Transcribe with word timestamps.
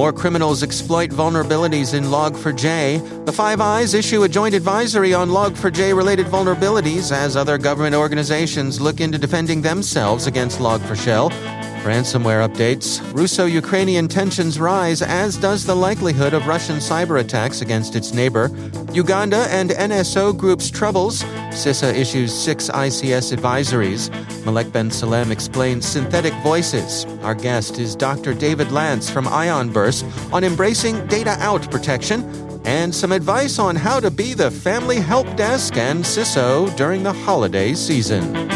More 0.00 0.14
criminals 0.14 0.62
exploit 0.62 1.10
vulnerabilities 1.10 1.92
in 1.92 2.04
Log4j. 2.04 3.26
The 3.26 3.32
Five 3.32 3.60
Eyes 3.60 3.92
issue 3.92 4.22
a 4.22 4.28
joint 4.30 4.54
advisory 4.54 5.12
on 5.12 5.28
Log4j 5.28 5.94
related 5.94 6.24
vulnerabilities 6.24 7.12
as 7.12 7.36
other 7.36 7.58
government 7.58 7.94
organizations 7.94 8.80
look 8.80 9.02
into 9.02 9.18
defending 9.18 9.60
themselves 9.60 10.26
against 10.26 10.58
Log4Shell. 10.58 11.59
Ransomware 11.82 12.46
updates. 12.46 13.00
Russo 13.14 13.46
Ukrainian 13.46 14.06
tensions 14.06 14.60
rise, 14.60 15.00
as 15.00 15.36
does 15.36 15.64
the 15.64 15.74
likelihood 15.74 16.34
of 16.34 16.46
Russian 16.46 16.76
cyber 16.76 17.20
attacks 17.20 17.62
against 17.62 17.96
its 17.96 18.12
neighbor. 18.12 18.50
Uganda 18.92 19.46
and 19.50 19.70
NSO 19.70 20.36
groups 20.36 20.70
troubles. 20.70 21.22
CISA 21.50 21.94
issues 21.94 22.32
six 22.32 22.68
ICS 22.68 23.34
advisories. 23.36 24.10
Malek 24.44 24.70
Ben 24.72 24.90
Salem 24.90 25.32
explains 25.32 25.86
synthetic 25.86 26.34
voices. 26.42 27.06
Our 27.22 27.34
guest 27.34 27.78
is 27.78 27.96
Dr. 27.96 28.34
David 28.34 28.72
Lance 28.72 29.08
from 29.08 29.24
IonBurst 29.24 30.32
on 30.32 30.44
embracing 30.44 31.06
data 31.06 31.36
out 31.40 31.70
protection 31.70 32.22
and 32.64 32.94
some 32.94 33.12
advice 33.12 33.58
on 33.58 33.74
how 33.74 34.00
to 34.00 34.10
be 34.10 34.34
the 34.34 34.50
family 34.50 34.96
help 34.96 35.26
desk 35.36 35.76
and 35.76 36.04
CISO 36.04 36.74
during 36.76 37.02
the 37.02 37.12
holiday 37.12 37.74
season. 37.74 38.50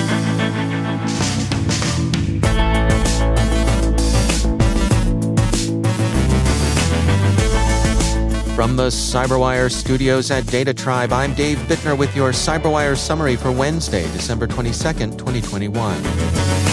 From 8.55 8.77
the 8.77 8.87
Cyberwire 8.87 9.69
studios 9.69 10.31
at 10.31 10.47
Data 10.47 10.73
Tribe, 10.73 11.13
I'm 11.13 11.35
Dave 11.35 11.59
Bittner 11.67 11.99
with 11.99 12.15
your 12.15 12.31
Cyberwire 12.31 12.97
summary 12.97 13.35
for 13.35 13.51
Wednesday, 13.51 14.05
December 14.13 14.47
22nd, 14.47 15.19
2021. 15.19 16.65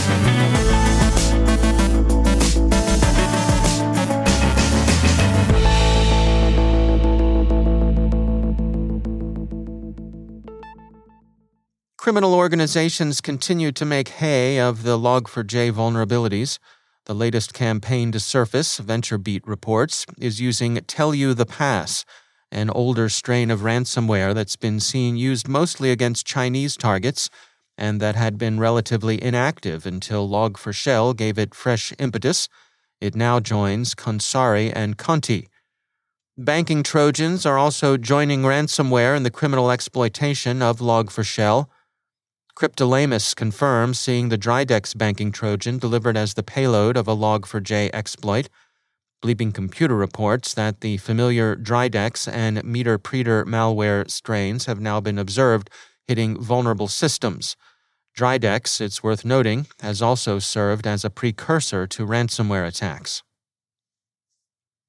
Criminal 11.98 12.36
organizations 12.36 13.22
continue 13.22 13.72
to 13.72 13.86
make 13.86 14.10
hay 14.10 14.60
of 14.60 14.84
the 14.84 15.00
Log4j 15.00 15.72
vulnerabilities. 15.72 16.60
The 17.06 17.16
latest 17.16 17.54
campaign 17.54 18.12
to 18.12 18.20
surface, 18.20 18.80
VentureBeat 18.80 19.42
reports, 19.46 20.06
is 20.20 20.40
using 20.40 20.78
TellYouThePass, 20.78 22.06
an 22.52 22.70
older 22.70 23.10
strain 23.10 23.50
of 23.50 23.62
ransomware 23.62 24.34
that's 24.36 24.56
been 24.56 24.80
seen 24.80 25.18
used 25.18 25.48
mostly 25.48 25.92
against 25.92 26.26
Chinese 26.26 26.78
targets 26.78 27.30
and 27.78 28.00
that 28.00 28.16
had 28.16 28.38
been 28.38 28.60
relatively 28.60 29.22
inactive 29.24 29.88
until 29.88 30.30
Log4Shell 30.30 31.16
gave 31.16 31.40
it 31.40 31.56
fresh 31.56 31.92
impetus. 31.98 32.48
It 33.00 33.16
now 33.16 33.40
joins 33.40 33.96
Khonsari 33.96 34.72
and 34.76 34.98
Conti. 34.98 35.48
Banking 36.38 36.84
Trojans 36.84 37.46
are 37.46 37.58
also 37.58 37.98
joining 37.98 38.44
ransomware 38.44 39.18
in 39.18 39.24
the 39.24 39.32
criminal 39.32 39.72
exploitation 39.72 40.62
of 40.62 40.80
Log4Shell. 40.80 41.70
Cryptolaemus 42.62 43.36
confirms 43.36 43.98
seeing 43.98 44.30
the 44.30 44.38
Dridex 44.38 44.96
banking 44.96 45.32
Trojan 45.32 45.80
delivered 45.80 46.16
as 46.16 46.36
the 46.36 46.44
payload 46.44 46.96
of 46.96 47.08
a 47.08 47.16
Log4j 47.16 47.90
exploit. 47.92 48.50
Bleeping 49.24 49.52
Computer 49.52 49.96
reports 49.96 50.54
that 50.54 50.82
the 50.82 50.98
familiar 50.98 51.56
Dridex 51.56 52.32
and 52.32 52.58
Meterpreter 52.58 53.46
malware 53.46 54.08
strains 54.12 54.68
have 54.68 54.80
now 54.80 55.02
been 55.02 55.18
observed 55.18 55.72
hitting 56.08 56.40
vulnerable 56.40 56.88
systems. 56.88 57.58
Dridex, 58.16 58.80
it's 58.80 59.02
worth 59.02 59.26
noting, 59.26 59.66
has 59.80 60.04
also 60.04 60.38
served 60.38 60.86
as 60.86 61.04
a 61.04 61.10
precursor 61.10 61.88
to 61.88 62.06
ransomware 62.06 62.68
attacks. 62.68 63.24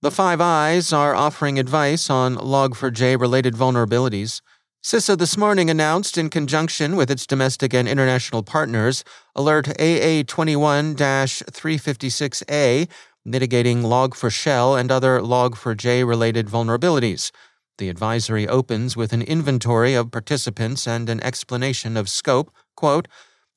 The 0.03 0.11
Five 0.11 0.43
Eyes 0.43 0.93
are 0.93 1.15
offering 1.15 1.59
advice 1.59 2.11
on 2.11 2.37
Log4j 2.37 3.19
related 3.19 3.55
vulnerabilities. 3.55 4.43
CISA 4.85 5.17
this 5.17 5.37
morning 5.37 5.71
announced, 5.71 6.19
in 6.19 6.29
conjunction 6.29 6.97
with 6.97 7.09
its 7.09 7.25
domestic 7.25 7.73
and 7.73 7.89
international 7.89 8.43
partners, 8.43 9.05
Alert 9.37 9.67
AA21 9.79 10.97
356A, 10.97 12.89
mitigating 13.25 13.83
Log4Shell 13.83 14.81
and 14.81 14.91
other 14.91 15.21
Log4j 15.21 16.05
related 16.05 16.49
vulnerabilities. 16.49 17.31
The 17.79 17.91
advisory 17.91 18.49
opens 18.49 18.97
with 18.97 19.13
an 19.13 19.23
inventory 19.23 19.95
of 19.95 20.11
participants 20.11 20.89
and 20.89 21.09
an 21.09 21.23
explanation 21.23 21.97
of 21.97 22.09
scope. 22.09 22.53
Quote, 22.75 23.07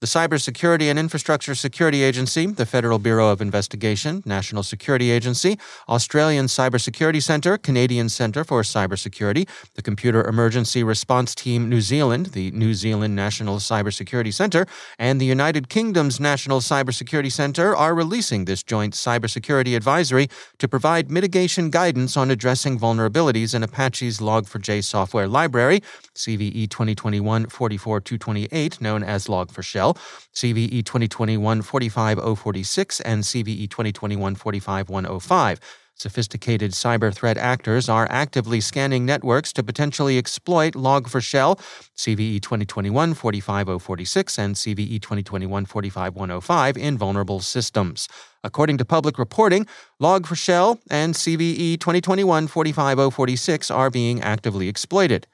the 0.01 0.07
Cybersecurity 0.07 0.89
and 0.89 0.99
Infrastructure 0.99 1.55
Security 1.55 2.03
Agency, 2.03 2.47
the 2.47 2.65
Federal 2.65 2.99
Bureau 2.99 3.29
of 3.29 3.39
Investigation, 3.39 4.21
National 4.25 4.61
Security 4.61 5.09
Agency, 5.09 5.57
Australian 5.87 6.47
Cybersecurity 6.47 7.23
Centre, 7.23 7.57
Canadian 7.57 8.09
Centre 8.09 8.43
for 8.43 8.61
Cybersecurity, 8.61 9.47
the 9.75 9.81
Computer 9.81 10.27
Emergency 10.27 10.83
Response 10.83 11.33
Team 11.33 11.69
New 11.69 11.79
Zealand, 11.79 12.27
the 12.27 12.51
New 12.51 12.73
Zealand 12.73 13.15
National 13.15 13.57
Cybersecurity 13.57 14.33
Centre, 14.33 14.67
and 14.99 15.21
the 15.21 15.25
United 15.25 15.69
Kingdom's 15.69 16.19
National 16.19 16.59
Cybersecurity 16.59 17.31
Centre 17.31 17.73
are 17.73 17.95
releasing 17.95 18.43
this 18.43 18.63
joint 18.63 18.95
cybersecurity 18.95 19.77
advisory 19.77 20.27
to 20.57 20.67
provide 20.67 21.09
mitigation 21.09 21.69
guidance 21.69 22.17
on 22.17 22.29
addressing 22.29 22.77
vulnerabilities 22.77 23.55
in 23.55 23.63
Apache's 23.63 24.19
Log4j 24.19 24.83
software 24.83 25.27
library, 25.27 25.81
CVE 26.15 26.69
2021 26.69 27.47
44228, 27.47 28.81
known 28.81 29.01
as 29.01 29.27
Log4Shell. 29.27 29.84
CVE 29.93 30.83
2021 30.83 31.61
45046 31.61 33.01
and 33.01 33.23
CVE 33.23 33.69
2021 33.69 34.35
45105. 34.35 35.59
Sophisticated 35.97 36.71
cyber 36.71 37.13
threat 37.13 37.37
actors 37.37 37.87
are 37.87 38.05
actively 38.09 38.59
scanning 38.59 39.05
networks 39.05 39.53
to 39.53 39.63
potentially 39.63 40.17
exploit 40.17 40.73
Log4Shell, 40.73 41.57
CVE 41.95 42.41
2021 42.41 43.13
45046, 43.13 44.37
and 44.37 44.55
CVE 44.55 45.01
2021 45.01 45.65
45105 45.65 46.75
in 46.77 46.97
vulnerable 46.97 47.39
systems. 47.39 48.09
According 48.43 48.77
to 48.79 48.85
public 48.85 49.17
reporting, 49.17 49.67
Log4Shell 50.01 50.79
and 50.89 51.13
CVE 51.13 51.79
2021 51.79 52.47
45046 52.47 53.71
are 53.71 53.89
being 53.89 54.21
actively 54.21 54.67
exploited. 54.67 55.27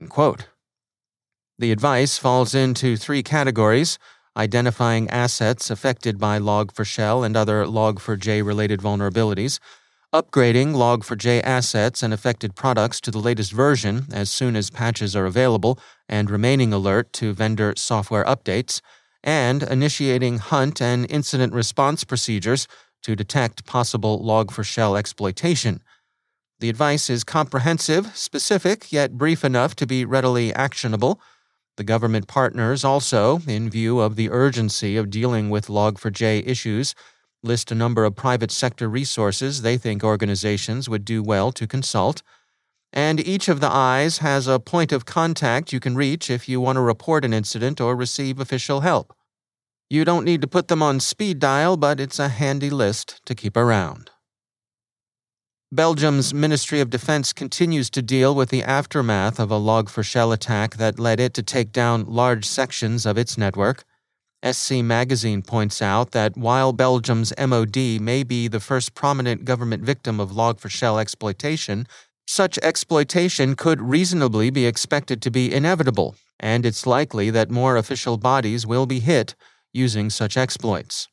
End 0.00 0.10
quote. 0.10 0.46
The 1.58 1.72
advice 1.72 2.18
falls 2.18 2.54
into 2.54 2.98
three 2.98 3.22
categories 3.22 3.98
identifying 4.36 5.08
assets 5.08 5.70
affected 5.70 6.18
by 6.18 6.38
Log4Shell 6.38 7.24
and 7.24 7.34
other 7.34 7.64
Log4j 7.64 8.44
related 8.44 8.80
vulnerabilities, 8.80 9.58
upgrading 10.12 10.74
Log4j 10.74 11.42
assets 11.42 12.02
and 12.02 12.12
affected 12.12 12.54
products 12.54 13.00
to 13.00 13.10
the 13.10 13.18
latest 13.18 13.52
version 13.52 14.04
as 14.12 14.30
soon 14.30 14.54
as 14.54 14.68
patches 14.68 15.16
are 15.16 15.24
available, 15.24 15.78
and 16.06 16.28
remaining 16.28 16.74
alert 16.74 17.10
to 17.14 17.32
vendor 17.32 17.72
software 17.78 18.24
updates, 18.24 18.82
and 19.24 19.62
initiating 19.62 20.36
hunt 20.36 20.82
and 20.82 21.10
incident 21.10 21.54
response 21.54 22.04
procedures 22.04 22.68
to 23.02 23.16
detect 23.16 23.64
possible 23.64 24.22
log4shell 24.22 24.98
exploitation. 24.98 25.82
The 26.60 26.68
advice 26.68 27.08
is 27.08 27.24
comprehensive, 27.24 28.14
specific, 28.14 28.92
yet 28.92 29.16
brief 29.16 29.42
enough 29.42 29.74
to 29.76 29.86
be 29.86 30.04
readily 30.04 30.52
actionable. 30.52 31.18
The 31.76 31.84
government 31.84 32.26
partners 32.26 32.84
also, 32.84 33.40
in 33.46 33.68
view 33.68 34.00
of 34.00 34.16
the 34.16 34.30
urgency 34.30 34.96
of 34.96 35.10
dealing 35.10 35.50
with 35.50 35.66
Log4j 35.66 36.46
issues, 36.46 36.94
list 37.42 37.70
a 37.70 37.74
number 37.74 38.04
of 38.04 38.16
private 38.16 38.50
sector 38.50 38.88
resources 38.88 39.60
they 39.60 39.76
think 39.76 40.02
organizations 40.02 40.88
would 40.88 41.04
do 41.04 41.22
well 41.22 41.52
to 41.52 41.66
consult. 41.66 42.22
And 42.92 43.20
each 43.20 43.48
of 43.48 43.60
the 43.60 43.70
eyes 43.70 44.18
has 44.18 44.46
a 44.46 44.58
point 44.58 44.90
of 44.90 45.04
contact 45.04 45.72
you 45.72 45.80
can 45.80 45.96
reach 45.96 46.30
if 46.30 46.48
you 46.48 46.62
want 46.62 46.76
to 46.76 46.80
report 46.80 47.24
an 47.26 47.34
incident 47.34 47.78
or 47.78 47.94
receive 47.94 48.40
official 48.40 48.80
help. 48.80 49.14
You 49.90 50.04
don't 50.04 50.24
need 50.24 50.40
to 50.40 50.48
put 50.48 50.68
them 50.68 50.82
on 50.82 50.98
speed 50.98 51.38
dial, 51.38 51.76
but 51.76 52.00
it's 52.00 52.18
a 52.18 52.28
handy 52.28 52.70
list 52.70 53.20
to 53.26 53.34
keep 53.34 53.56
around. 53.56 54.10
Belgium's 55.72 56.32
Ministry 56.32 56.80
of 56.80 56.90
Defense 56.90 57.32
continues 57.32 57.90
to 57.90 58.00
deal 58.00 58.36
with 58.36 58.50
the 58.50 58.62
aftermath 58.62 59.40
of 59.40 59.50
a 59.50 59.58
log4shell 59.58 60.32
attack 60.32 60.76
that 60.76 61.00
led 61.00 61.18
it 61.18 61.34
to 61.34 61.42
take 61.42 61.72
down 61.72 62.04
large 62.04 62.44
sections 62.44 63.04
of 63.04 63.18
its 63.18 63.36
network. 63.36 63.82
SC 64.48 64.74
Magazine 64.74 65.42
points 65.42 65.82
out 65.82 66.12
that 66.12 66.36
while 66.36 66.72
Belgium's 66.72 67.32
MOD 67.36 68.00
may 68.00 68.22
be 68.22 68.46
the 68.46 68.60
first 68.60 68.94
prominent 68.94 69.44
government 69.44 69.82
victim 69.82 70.20
of 70.20 70.30
log4shell 70.30 71.00
exploitation, 71.00 71.88
such 72.28 72.58
exploitation 72.58 73.56
could 73.56 73.80
reasonably 73.80 74.50
be 74.50 74.66
expected 74.66 75.20
to 75.22 75.32
be 75.32 75.52
inevitable, 75.52 76.14
and 76.38 76.64
it's 76.64 76.86
likely 76.86 77.28
that 77.30 77.50
more 77.50 77.76
official 77.76 78.16
bodies 78.16 78.68
will 78.68 78.86
be 78.86 79.00
hit 79.00 79.34
using 79.72 80.10
such 80.10 80.36
exploits. 80.36 81.08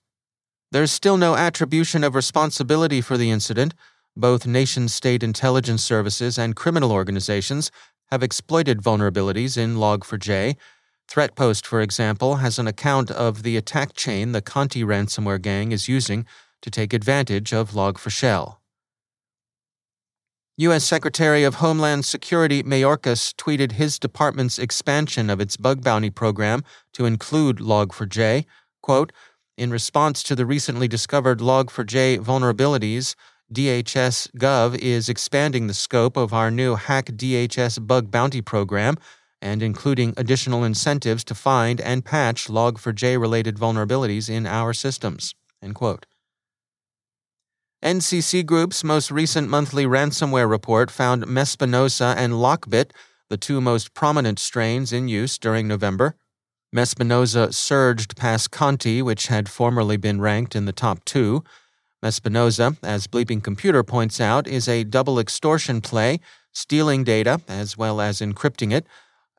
There's 0.71 0.91
still 0.91 1.17
no 1.17 1.35
attribution 1.35 2.03
of 2.03 2.13
responsibility 2.13 3.01
for 3.01 3.17
the 3.17 3.31
incident 3.31 3.73
both 4.15 4.45
nation 4.45 4.88
state 4.88 5.24
intelligence 5.24 5.83
services 5.83 6.38
and 6.38 6.56
criminal 6.56 6.92
organizations 6.92 7.71
have 8.12 8.24
exploited 8.24 8.81
vulnerabilities 8.81 9.57
in 9.57 9.75
Log4j. 9.75 10.56
Threatpost, 11.10 11.65
for 11.65 11.81
example, 11.81 12.38
has 12.38 12.60
an 12.60 12.68
account 12.68 13.12
of 13.12 13.44
the 13.44 13.57
attack 13.57 13.94
chain 13.94 14.31
the 14.31 14.42
Conti 14.42 14.83
ransomware 14.83 15.42
gang 15.42 15.71
is 15.71 15.88
using 15.88 16.25
to 16.62 16.69
take 16.69 16.94
advantage 16.94 17.54
of 17.54 17.71
Log4Shell. 17.71 18.57
U.S. 20.57 20.83
Secretary 20.83 21.44
of 21.44 21.56
Homeland 21.56 22.06
Security 22.06 22.62
Mayorkas 22.62 23.33
tweeted 23.33 23.71
his 23.71 23.98
department's 23.98 24.59
expansion 24.59 25.31
of 25.31 25.42
its 25.42 25.57
bug 25.57 25.83
bounty 25.83 26.12
program 26.12 26.63
to 26.94 27.06
include 27.06 27.57
Log4j. 27.57 28.45
Quote, 28.83 29.12
in 29.57 29.71
response 29.71 30.21
to 30.24 30.36
the 30.36 30.45
recently 30.45 30.88
discovered 30.88 31.39
Log4j 31.39 32.19
vulnerabilities, 32.19 33.16
DHS 33.53 34.31
Gov 34.31 34.75
is 34.79 35.09
expanding 35.09 35.67
the 35.67 35.75
scope 35.75 36.17
of 36.17 36.33
our 36.33 36.50
new 36.50 36.75
Hack 36.75 37.05
DHS 37.05 37.85
bug 37.85 38.09
bounty 38.09 38.41
program 38.41 38.97
and 39.44 39.61
including 39.61 40.13
additional 40.17 40.63
incentives 40.63 41.23
to 41.25 41.35
find 41.35 41.79
and 41.81 42.03
patch 42.03 42.47
Log4j 42.47 43.19
related 43.19 43.57
vulnerabilities 43.57 44.29
in 44.29 44.47
our 44.47 44.73
systems. 44.73 45.35
NCC 47.83 48.45
Group's 48.45 48.83
most 48.83 49.11
recent 49.11 49.50
monthly 49.50 49.85
ransomware 49.85 50.49
report 50.49 50.89
found 50.89 51.27
Mespinoza 51.27 52.15
and 52.17 52.33
Lockbit, 52.33 52.91
the 53.29 53.38
two 53.38 53.59
most 53.59 53.94
prominent 53.94 54.39
strains 54.39 54.94
in 54.94 55.07
use 55.07 55.38
during 55.38 55.67
November. 55.67 56.15
Mespinoza 56.73 57.53
surged 57.53 58.15
past 58.15 58.49
Conti, 58.49 59.01
which 59.01 59.27
had 59.27 59.47
formerly 59.47 59.97
been 59.97 60.21
ranked 60.21 60.56
in 60.56 60.65
the 60.65 60.71
top 60.71 61.06
two. 61.06 61.44
Mespinoza, 62.03 62.77
as 62.83 63.07
Bleeping 63.07 63.41
Computer 63.41 63.81
points 63.81 64.19
out, 64.19 64.45
is 64.45 64.67
a 64.67 64.83
double 64.83 65.19
extortion 65.19 65.79
play, 65.79 66.19
stealing 66.51 67.05
data 67.05 67.39
as 67.47 67.77
well 67.77 68.01
as 68.01 68.19
encrypting 68.19 68.73
it, 68.73 68.85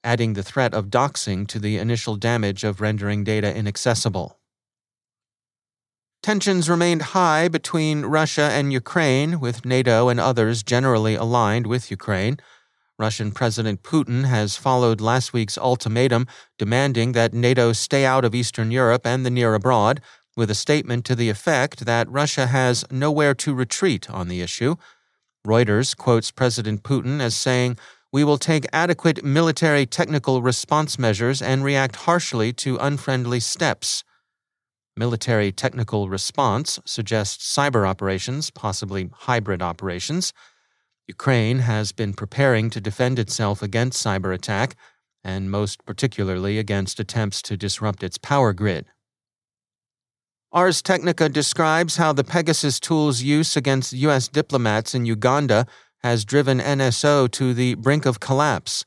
adding 0.02 0.32
the 0.32 0.43
threat 0.43 0.72
of 0.72 0.87
doxing 0.87 1.46
to 1.46 1.58
the 1.58 1.76
initial 1.76 2.16
damage 2.16 2.64
of 2.64 2.81
rendering 2.81 3.22
data 3.22 3.55
inaccessible. 3.55 4.38
Tensions 6.22 6.70
remained 6.70 7.02
high 7.02 7.49
between 7.49 8.06
Russia 8.06 8.49
and 8.50 8.72
Ukraine, 8.72 9.40
with 9.40 9.67
NATO 9.67 10.08
and 10.08 10.19
others 10.19 10.62
generally 10.62 11.17
aligned 11.17 11.67
with 11.67 11.90
Ukraine. 11.90 12.38
Russian 12.99 13.31
President 13.31 13.82
Putin 13.82 14.25
has 14.25 14.56
followed 14.56 15.02
last 15.02 15.34
week's 15.34 15.58
ultimatum 15.58 16.26
demanding 16.56 17.12
that 17.12 17.34
NATO 17.34 17.75
stay 17.75 18.06
out 18.06 18.25
of 18.25 18.34
Eastern 18.34 18.70
Europe 18.70 19.06
and 19.06 19.26
the 19.26 19.31
near 19.31 19.55
abroad, 19.55 20.00
with 20.36 20.50
a 20.50 20.54
statement 20.54 21.04
to 21.04 21.14
the 21.14 21.31
effect 21.31 21.84
that 21.84 22.10
Russia 22.10 22.46
has 22.46 22.84
nowhere 22.90 23.34
to 23.34 23.54
retreat 23.54 24.10
on 24.10 24.28
the 24.28 24.40
issue. 24.40 24.76
Reuters 25.46 25.96
quotes 25.96 26.31
President 26.31 26.82
Putin 26.82 27.20
as 27.20 27.36
saying, 27.36 27.76
We 28.12 28.25
will 28.25 28.38
take 28.38 28.66
adequate 28.72 29.25
military 29.25 29.86
technical 29.86 30.42
response 30.42 30.98
measures 30.98 31.42
and 31.42 31.62
react 31.62 31.96
harshly 31.96 32.52
to 32.54 32.78
unfriendly 32.78 33.40
steps. 33.40 34.04
Military 34.96 35.50
technical 35.50 36.08
response 36.08 36.78
suggests 36.84 37.52
cyber 37.52 37.86
operations, 37.86 38.50
possibly 38.50 39.10
hybrid 39.12 39.60
operations. 39.60 40.32
Ukraine 41.08 41.58
has 41.58 41.92
been 41.92 42.14
preparing 42.14 42.70
to 42.70 42.81
defend 42.81 43.19
itself 43.19 43.60
against 43.60 44.04
cyber 44.04 44.32
attack, 44.32 44.76
and 45.25 45.50
most 45.50 45.84
particularly 45.84 46.58
against 46.58 47.00
attempts 47.00 47.42
to 47.42 47.56
disrupt 47.56 48.02
its 48.02 48.19
power 48.19 48.52
grid. 48.52 48.86
Ars 50.55 50.83
Technica 50.83 51.29
describes 51.29 51.97
how 51.97 52.12
the 52.12 52.23
Pegasus 52.23 52.79
tool's 52.79 53.23
use 53.23 53.56
against 53.56 53.93
U.S. 53.93 54.29
diplomats 54.29 54.95
in 54.95 55.05
Uganda 55.05 55.67
has 56.05 56.25
driven 56.25 56.61
NSO 56.61 57.29
to 57.33 57.53
the 57.53 57.75
brink 57.75 58.06
of 58.06 58.21
collapse. 58.21 58.85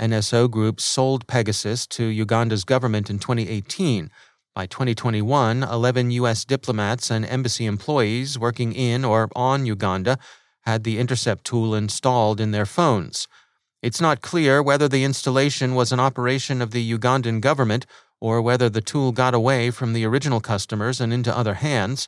NSO 0.00 0.50
Group 0.50 0.80
sold 0.80 1.26
Pegasus 1.26 1.86
to 1.88 2.04
Uganda's 2.04 2.64
government 2.64 3.10
in 3.10 3.18
2018. 3.18 4.10
By 4.54 4.64
2021, 4.64 5.62
11 5.62 6.10
U.S. 6.12 6.46
diplomats 6.46 7.10
and 7.10 7.26
embassy 7.26 7.66
employees 7.66 8.38
working 8.38 8.72
in 8.72 9.04
or 9.04 9.28
on 9.36 9.66
Uganda 9.66 10.16
had 10.62 10.82
the 10.82 10.98
Intercept 10.98 11.44
tool 11.44 11.74
installed 11.74 12.40
in 12.40 12.52
their 12.52 12.64
phones. 12.64 13.28
It's 13.82 14.00
not 14.00 14.22
clear 14.22 14.62
whether 14.62 14.88
the 14.88 15.04
installation 15.04 15.74
was 15.74 15.92
an 15.92 16.00
operation 16.00 16.62
of 16.62 16.70
the 16.70 16.90
Ugandan 16.90 17.42
government 17.42 17.84
or 18.22 18.40
whether 18.40 18.68
the 18.68 18.80
tool 18.80 19.10
got 19.10 19.34
away 19.34 19.68
from 19.68 19.92
the 19.92 20.04
original 20.06 20.38
customers 20.40 21.00
and 21.00 21.12
into 21.12 21.36
other 21.36 21.54
hands, 21.54 22.06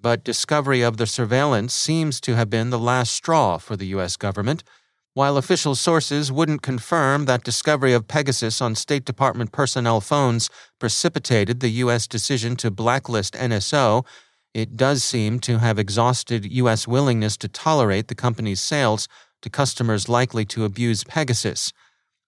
but 0.00 0.24
discovery 0.24 0.80
of 0.80 0.96
the 0.96 1.06
surveillance 1.06 1.74
seems 1.74 2.18
to 2.18 2.34
have 2.34 2.48
been 2.48 2.70
the 2.70 2.78
last 2.78 3.12
straw 3.12 3.58
for 3.58 3.76
the 3.76 3.88
U.S. 3.88 4.16
government. 4.16 4.64
While 5.12 5.36
official 5.36 5.74
sources 5.74 6.32
wouldn't 6.32 6.62
confirm 6.62 7.26
that 7.26 7.44
discovery 7.44 7.92
of 7.92 8.08
Pegasus 8.08 8.62
on 8.62 8.74
State 8.74 9.04
Department 9.04 9.52
personnel 9.52 10.00
phones 10.00 10.48
precipitated 10.78 11.60
the 11.60 11.82
U.S. 11.84 12.06
decision 12.06 12.56
to 12.56 12.70
blacklist 12.70 13.34
NSO, 13.34 14.06
it 14.54 14.78
does 14.78 15.04
seem 15.04 15.40
to 15.40 15.58
have 15.58 15.78
exhausted 15.78 16.50
U.S. 16.50 16.88
willingness 16.88 17.36
to 17.36 17.48
tolerate 17.48 18.08
the 18.08 18.14
company's 18.14 18.62
sales 18.62 19.08
to 19.42 19.50
customers 19.50 20.08
likely 20.08 20.46
to 20.46 20.64
abuse 20.64 21.04
Pegasus. 21.04 21.74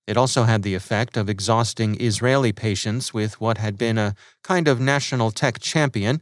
It 0.06 0.16
also 0.16 0.44
had 0.44 0.62
the 0.62 0.74
effect 0.74 1.16
of 1.16 1.28
exhausting 1.28 2.00
Israeli 2.00 2.52
patience 2.52 3.14
with 3.14 3.40
what 3.40 3.58
had 3.58 3.78
been 3.78 3.98
a 3.98 4.14
kind 4.42 4.66
of 4.66 4.80
national 4.80 5.30
tech 5.30 5.60
champion. 5.60 6.20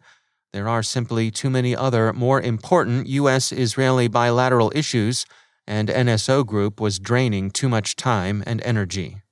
There 0.52 0.68
are 0.68 0.82
simply 0.82 1.30
too 1.30 1.48
many 1.48 1.74
other, 1.74 2.12
more 2.12 2.40
important 2.40 3.06
U.S. 3.06 3.52
Israeli 3.52 4.08
bilateral 4.08 4.70
issues, 4.74 5.24
and 5.66 5.88
NSO 5.88 6.44
Group 6.44 6.80
was 6.80 6.98
draining 6.98 7.50
too 7.50 7.68
much 7.68 7.96
time 7.96 8.42
and 8.46 8.60
energy. 8.62 9.22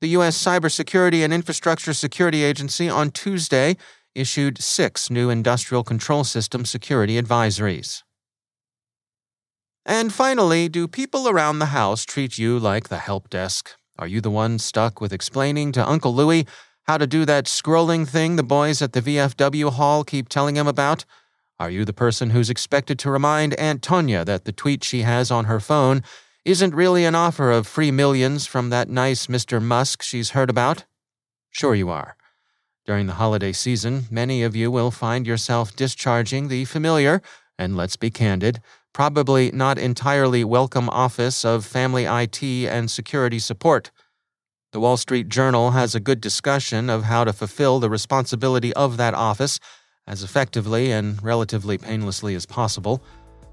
The 0.00 0.08
U.S. 0.08 0.42
Cybersecurity 0.42 1.22
and 1.22 1.32
Infrastructure 1.32 1.92
Security 1.92 2.42
Agency 2.42 2.88
on 2.88 3.10
Tuesday 3.10 3.76
issued 4.14 4.60
six 4.62 5.10
new 5.10 5.30
industrial 5.30 5.84
control 5.84 6.24
system 6.24 6.64
security 6.64 7.20
advisories. 7.20 8.02
And 9.86 10.12
finally, 10.12 10.68
do 10.68 10.86
people 10.86 11.28
around 11.28 11.58
the 11.58 11.66
house 11.66 12.04
treat 12.04 12.36
you 12.36 12.58
like 12.58 12.88
the 12.88 12.98
help 12.98 13.30
desk? 13.30 13.70
Are 13.98 14.06
you 14.06 14.20
the 14.20 14.30
one 14.30 14.58
stuck 14.58 15.00
with 15.00 15.12
explaining 15.12 15.72
to 15.72 15.88
Uncle 15.88 16.14
Louie 16.14 16.46
how 16.84 16.98
to 16.98 17.06
do 17.06 17.24
that 17.24 17.46
scrolling 17.46 18.06
thing 18.06 18.36
the 18.36 18.42
boys 18.42 18.82
at 18.82 18.92
the 18.92 19.02
VFW 19.02 19.72
hall 19.72 20.04
keep 20.04 20.28
telling 20.28 20.56
him 20.56 20.66
about? 20.66 21.04
Are 21.58 21.70
you 21.70 21.84
the 21.84 21.92
person 21.92 22.30
who's 22.30 22.50
expected 22.50 22.98
to 23.00 23.10
remind 23.10 23.54
Aunt 23.54 23.82
Tonya 23.82 24.24
that 24.24 24.44
the 24.44 24.52
tweet 24.52 24.84
she 24.84 25.02
has 25.02 25.30
on 25.30 25.44
her 25.44 25.60
phone 25.60 26.02
isn't 26.44 26.74
really 26.74 27.04
an 27.04 27.14
offer 27.14 27.50
of 27.50 27.66
free 27.66 27.90
millions 27.90 28.46
from 28.46 28.70
that 28.70 28.88
nice 28.88 29.26
Mr. 29.26 29.62
Musk 29.62 30.02
she's 30.02 30.30
heard 30.30 30.50
about? 30.50 30.84
Sure 31.50 31.74
you 31.74 31.90
are. 31.90 32.16
During 32.86 33.06
the 33.06 33.14
holiday 33.14 33.52
season, 33.52 34.04
many 34.10 34.42
of 34.42 34.56
you 34.56 34.70
will 34.70 34.90
find 34.90 35.26
yourself 35.26 35.76
discharging 35.76 36.48
the 36.48 36.64
familiar, 36.64 37.20
and 37.58 37.76
let's 37.76 37.96
be 37.96 38.10
candid, 38.10 38.60
probably 38.92 39.50
not 39.52 39.78
entirely 39.78 40.44
welcome 40.44 40.88
office 40.90 41.44
of 41.44 41.64
family 41.64 42.04
IT 42.04 42.42
and 42.42 42.90
security 42.90 43.38
support. 43.38 43.90
The 44.72 44.80
Wall 44.80 44.96
Street 44.96 45.28
Journal 45.28 45.72
has 45.72 45.94
a 45.94 46.00
good 46.00 46.20
discussion 46.20 46.88
of 46.90 47.04
how 47.04 47.24
to 47.24 47.32
fulfill 47.32 47.80
the 47.80 47.90
responsibility 47.90 48.72
of 48.74 48.96
that 48.96 49.14
office 49.14 49.58
as 50.06 50.22
effectively 50.22 50.90
and 50.90 51.22
relatively 51.22 51.78
painlessly 51.78 52.34
as 52.34 52.46
possible. 52.46 53.02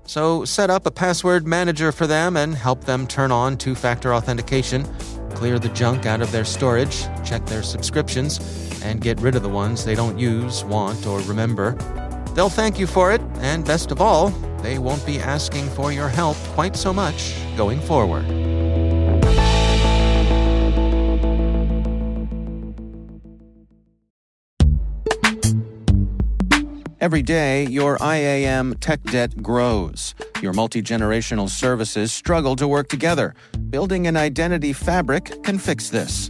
So 0.06 0.46
set 0.46 0.70
up 0.70 0.86
a 0.86 0.92
password 0.92 1.46
manager 1.46 1.92
for 1.92 2.08
them 2.08 2.38
and 2.38 2.56
help 2.56 2.86
them 2.86 3.06
turn 3.08 3.32
on 3.32 3.58
two 3.58 3.76
factor 3.76 4.14
authentication, 4.14 4.86
clear 5.32 5.60
the 5.60 5.70
junk 5.70 6.06
out 6.06 6.22
of 6.22 6.32
their 6.32 6.46
storage, 6.46 7.04
check 7.26 7.46
their 7.46 7.62
subscriptions, 7.62 8.40
and 8.84 9.02
get 9.02 9.20
rid 9.20 9.36
of 9.36 9.44
the 9.44 9.50
ones 9.50 9.84
they 9.84 9.96
don't 9.96 10.18
use, 10.18 10.64
want, 10.64 11.06
or 11.06 11.20
remember. 11.22 11.76
They'll 12.38 12.50
thank 12.50 12.78
you 12.78 12.86
for 12.86 13.12
it, 13.12 13.20
and 13.40 13.66
best 13.66 13.90
of 13.90 14.00
all, 14.00 14.30
they 14.62 14.78
won't 14.78 15.04
be 15.08 15.18
asking 15.18 15.68
for 15.70 15.92
your 15.92 16.08
help 16.08 16.38
quite 16.54 16.76
so 16.76 16.94
much 16.94 17.34
going 17.58 17.80
forward. 17.80 18.26
Every 27.02 27.24
day, 27.24 27.66
your 27.66 27.98
IAM 28.00 28.76
tech 28.82 29.02
debt 29.06 29.42
grows. 29.42 30.14
Your 30.40 30.54
multi 30.54 30.84
generational 30.84 31.50
services 31.50 32.14
struggle 32.14 32.56
to 32.58 32.68
work 32.68 32.88
together. 32.88 33.34
Building 33.72 34.06
an 34.06 34.16
identity 34.16 34.74
fabric 34.74 35.42
can 35.42 35.58
fix 35.58 35.90
this. 35.90 36.30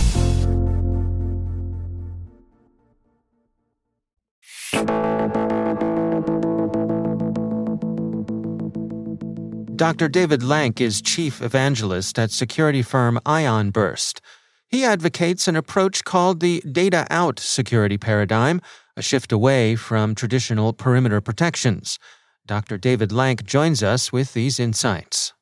Dr. 9.81 10.09
David 10.09 10.41
Lanc 10.41 10.79
is 10.79 11.01
chief 11.01 11.41
evangelist 11.41 12.19
at 12.19 12.29
security 12.29 12.83
firm 12.83 13.19
IonBurst. 13.25 14.19
He 14.67 14.85
advocates 14.85 15.47
an 15.47 15.55
approach 15.55 16.03
called 16.03 16.39
the 16.39 16.61
data 16.71 17.07
out 17.09 17.39
security 17.39 17.97
paradigm, 17.97 18.61
a 18.95 19.01
shift 19.01 19.31
away 19.31 19.75
from 19.75 20.13
traditional 20.13 20.71
perimeter 20.71 21.19
protections. 21.19 21.97
Dr. 22.45 22.77
David 22.77 23.09
Lanc 23.09 23.43
joins 23.43 23.81
us 23.81 24.13
with 24.13 24.33
these 24.33 24.59
insights. 24.59 25.33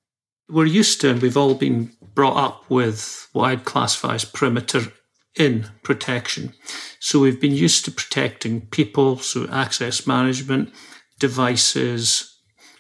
We're 0.48 0.68
used 0.68 1.02
to, 1.02 1.10
and 1.12 1.22
we've 1.22 1.36
all 1.36 1.56
been 1.56 1.92
brought 2.16 2.38
up 2.38 2.70
with 2.70 3.28
what 3.34 3.50
I'd 3.50 3.66
classify 3.66 4.14
as 4.14 4.24
perimeter 4.24 4.94
in 5.36 5.68
protection. 5.84 6.54
So 7.02 7.20
we've 7.20 7.42
been 7.42 7.52
used 7.52 7.84
to 7.84 7.92
protecting 7.92 8.68
people, 8.68 9.18
so 9.18 9.50
access 9.50 10.08
management, 10.08 10.74
devices, 11.20 12.29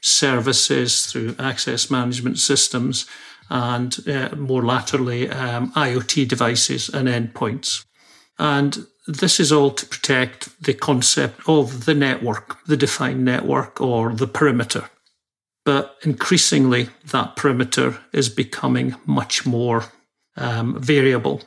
services 0.01 1.06
through 1.06 1.36
access 1.39 1.89
management 1.89 2.39
systems, 2.39 3.06
and 3.50 3.98
uh, 4.08 4.36
more 4.36 4.63
laterally, 4.63 5.29
um, 5.29 5.72
IoT 5.74 6.27
devices 6.27 6.89
and 6.89 7.08
endpoints. 7.08 7.86
And 8.38 8.86
this 9.08 9.39
is 9.39 9.51
all 9.51 9.72
to 9.72 9.86
protect 9.86 10.62
the 10.63 10.74
concept 10.74 11.41
of 11.48 11.86
the 11.86 11.96
network, 11.96 12.63
the 12.65 12.77
defined 12.77 13.25
network, 13.25 13.82
or 13.82 14.13
the 14.13 14.27
perimeter. 14.27 14.89
But 15.65 15.98
increasingly, 16.03 16.89
that 17.06 17.36
perimeter 17.36 18.00
is 18.13 18.29
becoming 18.29 18.96
much 19.06 19.46
more 19.46 19.86
um, 20.38 20.79
variable. 20.79 21.41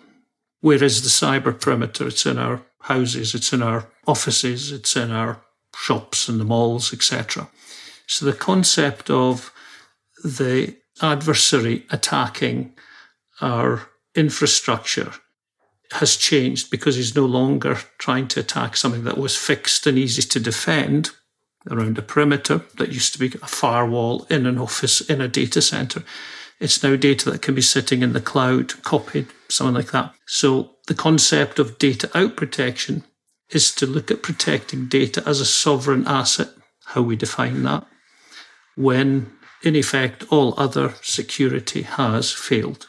Whereas 0.60 1.02
the 1.02 1.08
cyber 1.08 1.58
perimeter, 1.58 2.08
it's 2.08 2.26
in 2.26 2.38
our 2.38 2.62
houses, 2.82 3.34
it's 3.34 3.52
in 3.52 3.62
our 3.62 3.88
offices, 4.06 4.70
it's 4.70 4.96
in 4.96 5.10
our 5.10 5.40
shops 5.74 6.28
and 6.28 6.40
the 6.40 6.44
malls, 6.44 6.92
etc. 6.92 7.48
So 8.06 8.26
the 8.26 8.32
concept 8.32 9.10
of 9.10 9.52
the 10.24 10.76
adversary 11.00 11.86
attacking 11.90 12.74
our 13.40 13.88
infrastructure 14.14 15.12
has 15.92 16.16
changed 16.16 16.70
because 16.70 16.96
he's 16.96 17.16
no 17.16 17.26
longer 17.26 17.78
trying 17.98 18.28
to 18.28 18.40
attack 18.40 18.76
something 18.76 19.04
that 19.04 19.18
was 19.18 19.36
fixed 19.36 19.86
and 19.86 19.98
easy 19.98 20.22
to 20.22 20.40
defend 20.40 21.10
around 21.70 21.98
a 21.98 22.02
perimeter 22.02 22.62
that 22.76 22.92
used 22.92 23.12
to 23.12 23.18
be 23.18 23.26
a 23.42 23.46
firewall 23.46 24.26
in 24.30 24.46
an 24.46 24.58
office 24.58 25.00
in 25.02 25.20
a 25.20 25.28
data 25.28 25.62
center. 25.62 26.02
It's 26.60 26.82
now 26.82 26.96
data 26.96 27.30
that 27.30 27.42
can 27.42 27.54
be 27.54 27.62
sitting 27.62 28.02
in 28.02 28.12
the 28.12 28.20
cloud, 28.20 28.82
copied, 28.82 29.28
something 29.48 29.74
like 29.74 29.90
that. 29.92 30.14
So 30.26 30.70
the 30.86 30.94
concept 30.94 31.58
of 31.58 31.78
data 31.78 32.10
out 32.14 32.36
protection 32.36 33.04
is 33.50 33.74
to 33.74 33.86
look 33.86 34.10
at 34.10 34.22
protecting 34.22 34.86
data 34.86 35.22
as 35.26 35.40
a 35.40 35.46
sovereign 35.46 36.06
asset, 36.06 36.48
how 36.86 37.02
we 37.02 37.16
define 37.16 37.62
that 37.62 37.86
when, 38.76 39.30
in 39.62 39.76
effect, 39.76 40.24
all 40.30 40.54
other 40.56 40.94
security 41.02 41.82
has 41.82 42.32
failed. 42.32 42.88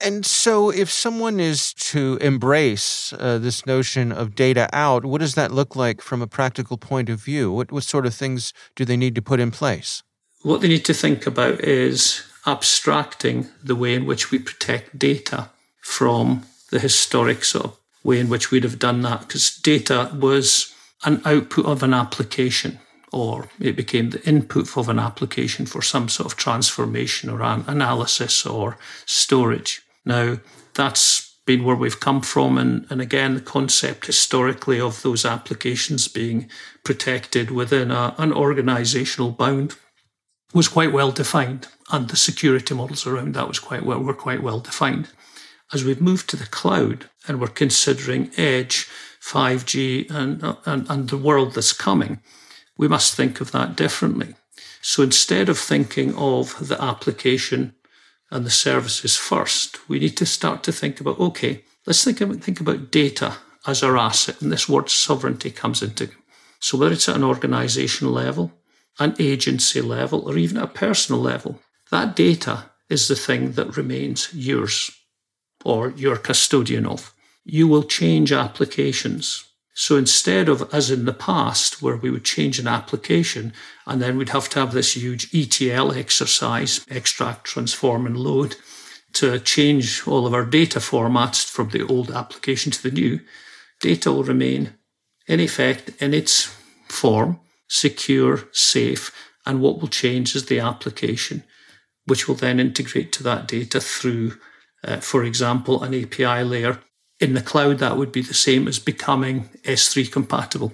And 0.00 0.26
so, 0.26 0.70
if 0.70 0.90
someone 0.90 1.38
is 1.38 1.72
to 1.74 2.18
embrace 2.20 3.12
uh, 3.12 3.38
this 3.38 3.64
notion 3.66 4.10
of 4.10 4.34
data 4.34 4.68
out, 4.72 5.04
what 5.04 5.20
does 5.20 5.36
that 5.36 5.52
look 5.52 5.76
like 5.76 6.00
from 6.00 6.20
a 6.20 6.26
practical 6.26 6.76
point 6.76 7.08
of 7.08 7.20
view? 7.20 7.52
What, 7.52 7.70
what 7.70 7.84
sort 7.84 8.04
of 8.04 8.12
things 8.12 8.52
do 8.74 8.84
they 8.84 8.96
need 8.96 9.14
to 9.14 9.22
put 9.22 9.38
in 9.38 9.52
place? 9.52 10.02
What 10.42 10.60
they 10.60 10.66
need 10.66 10.84
to 10.86 10.94
think 10.94 11.24
about 11.24 11.60
is 11.60 12.24
abstracting 12.46 13.48
the 13.62 13.76
way 13.76 13.94
in 13.94 14.04
which 14.04 14.32
we 14.32 14.40
protect 14.40 14.98
data 14.98 15.50
from 15.80 16.46
the 16.70 16.80
historic 16.80 17.44
sort 17.44 17.66
of 17.66 17.76
way 18.02 18.18
in 18.18 18.28
which 18.28 18.50
we'd 18.50 18.64
have 18.64 18.80
done 18.80 19.02
that, 19.02 19.20
because 19.20 19.56
data 19.56 20.10
was 20.18 20.71
an 21.04 21.20
output 21.24 21.66
of 21.66 21.82
an 21.82 21.94
application 21.94 22.78
or 23.12 23.48
it 23.60 23.76
became 23.76 24.10
the 24.10 24.26
input 24.26 24.76
of 24.76 24.88
an 24.88 24.98
application 24.98 25.66
for 25.66 25.82
some 25.82 26.08
sort 26.08 26.32
of 26.32 26.38
transformation 26.38 27.28
or 27.28 27.42
an 27.42 27.62
analysis 27.66 28.46
or 28.46 28.78
storage. 29.04 29.82
Now, 30.04 30.38
that's 30.74 31.36
been 31.44 31.64
where 31.64 31.76
we've 31.76 32.00
come 32.00 32.22
from. 32.22 32.56
And, 32.56 32.86
and 32.88 33.00
again, 33.00 33.34
the 33.34 33.40
concept 33.40 34.06
historically 34.06 34.80
of 34.80 35.02
those 35.02 35.24
applications 35.24 36.08
being 36.08 36.48
protected 36.84 37.50
within 37.50 37.90
a, 37.90 38.14
an 38.16 38.32
organizational 38.32 39.30
bound 39.30 39.76
was 40.54 40.68
quite 40.68 40.92
well 40.92 41.12
defined. 41.12 41.68
And 41.90 42.08
the 42.08 42.16
security 42.16 42.74
models 42.74 43.06
around 43.06 43.34
that 43.34 43.48
was 43.48 43.58
quite 43.58 43.84
well, 43.84 43.98
were 43.98 44.14
quite 44.14 44.42
well 44.42 44.60
defined. 44.60 45.08
As 45.72 45.84
we've 45.84 46.02
moved 46.02 46.28
to 46.30 46.36
the 46.36 46.46
cloud 46.46 47.08
and 47.26 47.40
we're 47.40 47.46
considering 47.46 48.30
edge, 48.36 48.88
5G, 49.22 50.10
and, 50.10 50.42
and, 50.66 50.90
and 50.90 51.08
the 51.08 51.16
world 51.16 51.54
that's 51.54 51.72
coming, 51.72 52.20
we 52.76 52.88
must 52.88 53.14
think 53.14 53.40
of 53.40 53.52
that 53.52 53.74
differently. 53.74 54.34
So 54.82 55.02
instead 55.02 55.48
of 55.48 55.58
thinking 55.58 56.14
of 56.16 56.68
the 56.68 56.82
application 56.82 57.74
and 58.30 58.44
the 58.44 58.50
services 58.50 59.16
first, 59.16 59.88
we 59.88 59.98
need 59.98 60.16
to 60.18 60.26
start 60.26 60.62
to 60.64 60.72
think 60.72 61.00
about 61.00 61.18
okay, 61.18 61.64
let's 61.86 62.04
think 62.04 62.20
about, 62.20 62.42
think 62.42 62.60
about 62.60 62.90
data 62.90 63.36
as 63.66 63.82
our 63.82 63.96
asset, 63.96 64.42
and 64.42 64.52
this 64.52 64.68
word 64.68 64.90
sovereignty 64.90 65.50
comes 65.50 65.82
into. 65.82 66.10
So 66.60 66.76
whether 66.76 66.92
it's 66.92 67.08
at 67.08 67.16
an 67.16 67.24
organisation 67.24 68.12
level, 68.12 68.52
an 68.98 69.14
agency 69.18 69.80
level, 69.80 70.28
or 70.28 70.36
even 70.36 70.58
a 70.58 70.66
personal 70.66 71.20
level, 71.20 71.60
that 71.90 72.14
data 72.14 72.70
is 72.90 73.08
the 73.08 73.16
thing 73.16 73.52
that 73.52 73.76
remains 73.76 74.28
yours 74.34 74.90
or 75.64 75.90
your 75.90 76.16
custodian 76.16 76.86
of. 76.86 77.14
You 77.44 77.66
will 77.68 77.82
change 77.82 78.32
applications. 78.32 79.44
So 79.74 79.96
instead 79.96 80.48
of, 80.48 80.72
as 80.72 80.90
in 80.90 81.06
the 81.06 81.14
past, 81.14 81.82
where 81.82 81.96
we 81.96 82.10
would 82.10 82.24
change 82.24 82.58
an 82.58 82.68
application 82.68 83.52
and 83.86 84.02
then 84.02 84.16
we'd 84.16 84.28
have 84.28 84.48
to 84.50 84.60
have 84.60 84.72
this 84.72 84.96
huge 84.96 85.34
ETL 85.34 85.92
exercise, 85.92 86.84
extract, 86.90 87.44
transform, 87.44 88.06
and 88.06 88.16
load, 88.16 88.56
to 89.14 89.38
change 89.38 90.06
all 90.06 90.26
of 90.26 90.34
our 90.34 90.44
data 90.44 90.78
formats 90.78 91.44
from 91.44 91.68
the 91.70 91.86
old 91.86 92.10
application 92.10 92.72
to 92.72 92.82
the 92.82 92.90
new, 92.90 93.20
data 93.80 94.10
will 94.12 94.24
remain 94.24 94.74
in 95.26 95.40
effect 95.40 95.90
in 96.00 96.14
its 96.14 96.54
form, 96.88 97.38
secure, 97.68 98.44
safe, 98.52 99.10
and 99.46 99.60
what 99.60 99.80
will 99.80 99.88
change 99.88 100.34
is 100.34 100.46
the 100.46 100.60
application, 100.60 101.42
which 102.06 102.28
will 102.28 102.34
then 102.34 102.60
integrate 102.60 103.12
to 103.12 103.22
that 103.22 103.48
data 103.48 103.80
through, 103.80 104.38
uh, 104.84 104.98
for 104.98 105.24
example, 105.24 105.82
an 105.82 105.94
API 105.94 106.42
layer. 106.44 106.78
In 107.20 107.34
the 107.34 107.42
cloud, 107.42 107.78
that 107.78 107.96
would 107.96 108.10
be 108.10 108.22
the 108.22 108.34
same 108.34 108.66
as 108.66 108.78
becoming 108.78 109.48
S3 109.62 110.10
compatible. 110.10 110.72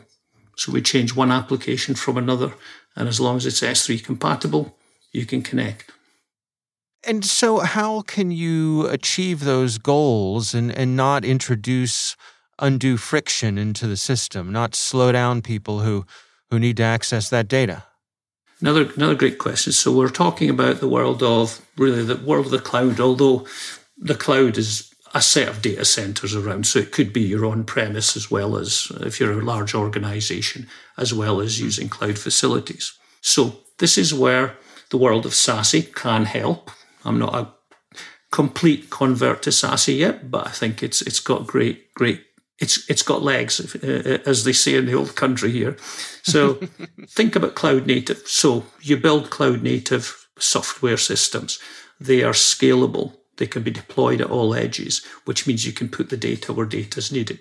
So 0.56 0.72
we 0.72 0.82
change 0.82 1.14
one 1.14 1.30
application 1.30 1.94
from 1.94 2.16
another, 2.16 2.52
and 2.96 3.08
as 3.08 3.20
long 3.20 3.36
as 3.36 3.46
it's 3.46 3.60
S3 3.60 4.02
compatible, 4.02 4.76
you 5.12 5.26
can 5.26 5.42
connect. 5.42 5.92
And 7.06 7.24
so, 7.24 7.60
how 7.60 8.02
can 8.02 8.30
you 8.30 8.86
achieve 8.88 9.40
those 9.40 9.78
goals 9.78 10.54
and, 10.54 10.72
and 10.72 10.96
not 10.96 11.24
introduce 11.24 12.16
undue 12.58 12.96
friction 12.96 13.56
into 13.56 13.86
the 13.86 13.96
system, 13.96 14.50
not 14.50 14.74
slow 14.74 15.12
down 15.12 15.42
people 15.42 15.80
who, 15.80 16.04
who 16.50 16.58
need 16.58 16.76
to 16.78 16.82
access 16.82 17.30
that 17.30 17.46
data? 17.46 17.84
Another 18.60 18.90
another 18.96 19.14
great 19.14 19.38
question. 19.38 19.72
So 19.72 19.92
we're 19.92 20.08
talking 20.08 20.50
about 20.50 20.80
the 20.80 20.88
world 20.88 21.22
of 21.22 21.64
really 21.76 22.02
the 22.02 22.16
world 22.16 22.46
of 22.46 22.50
the 22.50 22.58
cloud, 22.58 22.98
although 22.98 23.46
the 23.98 24.14
cloud 24.14 24.56
is 24.58 24.92
a 25.14 25.22
set 25.22 25.48
of 25.48 25.62
data 25.62 25.84
centers 25.84 26.34
around. 26.34 26.66
So 26.66 26.78
it 26.80 26.92
could 26.92 27.12
be 27.12 27.22
your 27.22 27.46
on 27.46 27.64
premise 27.64 28.16
as 28.16 28.30
well 28.30 28.56
as 28.56 28.92
if 29.00 29.18
you're 29.18 29.38
a 29.38 29.44
large 29.44 29.74
organization, 29.74 30.68
as 30.96 31.14
well 31.14 31.40
as 31.40 31.60
using 31.60 31.88
cloud 31.88 32.18
facilities. 32.18 32.92
So 33.20 33.60
this 33.78 33.96
is 33.96 34.12
where 34.12 34.56
the 34.90 34.98
world 34.98 35.26
of 35.26 35.32
SASE 35.32 35.94
can 35.94 36.24
help. 36.24 36.70
I'm 37.04 37.18
not 37.18 37.34
a 37.34 37.48
complete 38.30 38.90
convert 38.90 39.42
to 39.42 39.50
SASE 39.50 39.98
yet, 39.98 40.30
but 40.30 40.46
I 40.46 40.50
think 40.50 40.82
it's 40.82 41.02
it's 41.02 41.20
got 41.20 41.46
great 41.46 41.92
great 41.94 42.24
it's 42.58 42.88
it's 42.90 43.02
got 43.02 43.22
legs, 43.22 43.74
uh, 43.76 44.18
as 44.26 44.44
they 44.44 44.52
say 44.52 44.76
in 44.76 44.86
the 44.86 44.94
old 44.94 45.14
country 45.14 45.50
here. 45.50 45.76
So 46.22 46.54
think 47.08 47.36
about 47.36 47.54
cloud 47.54 47.86
native. 47.86 48.22
So 48.26 48.64
you 48.80 48.96
build 48.96 49.30
cloud 49.30 49.62
native 49.62 50.28
software 50.38 50.96
systems. 50.96 51.58
They 52.00 52.22
are 52.22 52.32
scalable. 52.32 53.17
They 53.38 53.46
can 53.46 53.62
be 53.62 53.70
deployed 53.70 54.20
at 54.20 54.30
all 54.30 54.54
edges, 54.54 55.04
which 55.24 55.46
means 55.46 55.66
you 55.66 55.72
can 55.72 55.88
put 55.88 56.10
the 56.10 56.16
data 56.16 56.52
where 56.52 56.66
data 56.66 56.98
is 56.98 57.10
needed. 57.10 57.40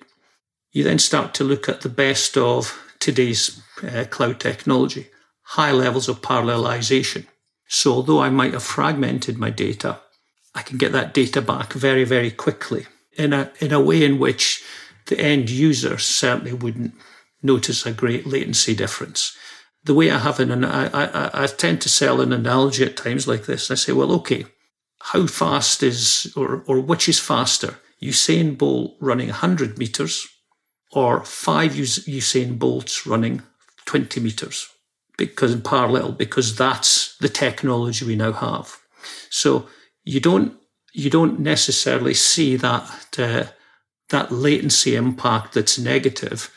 You 0.72 0.84
then 0.84 1.00
start 1.00 1.34
to 1.36 1.44
look 1.44 1.68
at 1.68 1.82
the 1.82 1.90
best 1.90 2.38
of 2.38 2.80
today's 3.00 3.62
uh, 3.84 4.06
cloud 4.10 4.40
technology, 4.40 5.08
high 5.42 5.72
levels 5.72 6.08
of 6.08 6.22
parallelization. 6.22 7.26
So 7.68 7.92
although 7.94 8.22
I 8.22 8.30
might 8.30 8.54
have 8.54 8.64
fragmented 8.64 9.38
my 9.38 9.50
data, 9.50 10.00
I 10.56 10.62
can 10.62 10.78
get 10.78 10.92
that 10.94 11.14
data 11.14 11.42
back 11.42 11.74
very, 11.74 12.04
very 12.04 12.32
quickly 12.32 12.88
in 13.18 13.34
a 13.34 13.52
in 13.60 13.74
a 13.74 13.82
way 13.82 14.04
in 14.04 14.20
which 14.20 14.64
the 15.08 15.20
end 15.20 15.50
user 15.50 15.98
certainly 15.98 16.54
wouldn't 16.54 16.94
notice 17.42 17.86
a 17.86 17.92
great 17.92 18.26
latency 18.26 18.76
difference. 18.76 19.36
The 19.84 19.94
way 19.94 20.12
I 20.12 20.18
have 20.20 20.40
an, 20.40 20.66
I, 20.66 20.88
I, 20.88 21.44
I 21.44 21.48
tend 21.48 21.82
to 21.82 21.90
sell 21.90 22.20
an 22.20 22.34
analogy 22.34 22.84
at 22.84 22.98
times 22.98 23.28
like 23.28 23.46
this. 23.46 23.72
I 23.72 23.76
say, 23.76 23.94
well, 23.94 24.12
okay, 24.14 24.46
how 25.12 25.26
fast 25.26 25.84
is, 25.84 26.34
or, 26.36 26.64
or 26.68 26.82
which 26.82 27.08
is 27.08 27.18
faster? 27.18 27.80
Usain 28.02 28.58
Bolt 28.58 28.98
running 29.00 29.30
100 29.30 29.78
meters 29.78 30.28
or 30.92 31.24
five 31.24 31.72
Usain 31.74 32.60
Bolts 32.60 33.08
running 33.08 33.42
20 33.86 34.20
meters 34.20 34.68
because 35.18 35.54
in 35.54 35.62
parallel, 35.62 36.12
because 36.12 36.58
that's 36.58 37.18
the 37.20 37.30
technology 37.30 38.06
we 38.06 38.18
now 38.18 38.34
have. 38.34 38.78
So 39.30 39.68
you 40.04 40.20
don't, 40.20 40.54
you 40.94 41.10
don't 41.10 41.40
necessarily 41.40 42.14
see 42.14 42.58
that, 42.58 43.18
uh, 43.18 43.46
that 44.10 44.32
latency 44.32 44.96
impact 44.96 45.56
that's. 45.56 46.50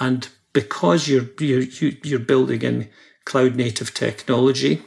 And 0.00 0.28
because 0.54 1.08
you're, 1.08 1.28
you're, 1.38 1.92
you're 2.02 2.18
building 2.18 2.62
in 2.62 2.88
cloud 3.26 3.54
native 3.54 3.92
technology 3.92 4.82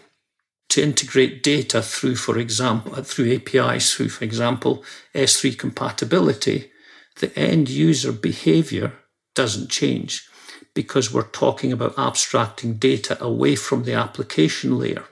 to 0.72 0.82
integrate 0.82 1.44
data 1.44 1.82
through, 1.82 2.16
for 2.16 2.38
example, 2.38 2.94
through 3.04 3.34
APIs, 3.34 3.94
through, 3.94 4.08
for 4.08 4.24
example, 4.24 4.84
S3 5.14 5.58
compatibility, 5.58 6.72
the 7.20 7.38
end 7.38 7.70
user 7.70 8.14
behavior 8.14 8.94
doesn't 9.36 9.70
change 9.70 10.30
because 10.74 11.14
we're 11.14 11.28
talking 11.28 11.74
about 11.74 12.00
abstracting 12.00 12.76
data 12.76 13.22
away 13.22 13.58
from 13.58 13.84
the 13.84 13.94
application 13.94 14.80
layer 14.80 15.04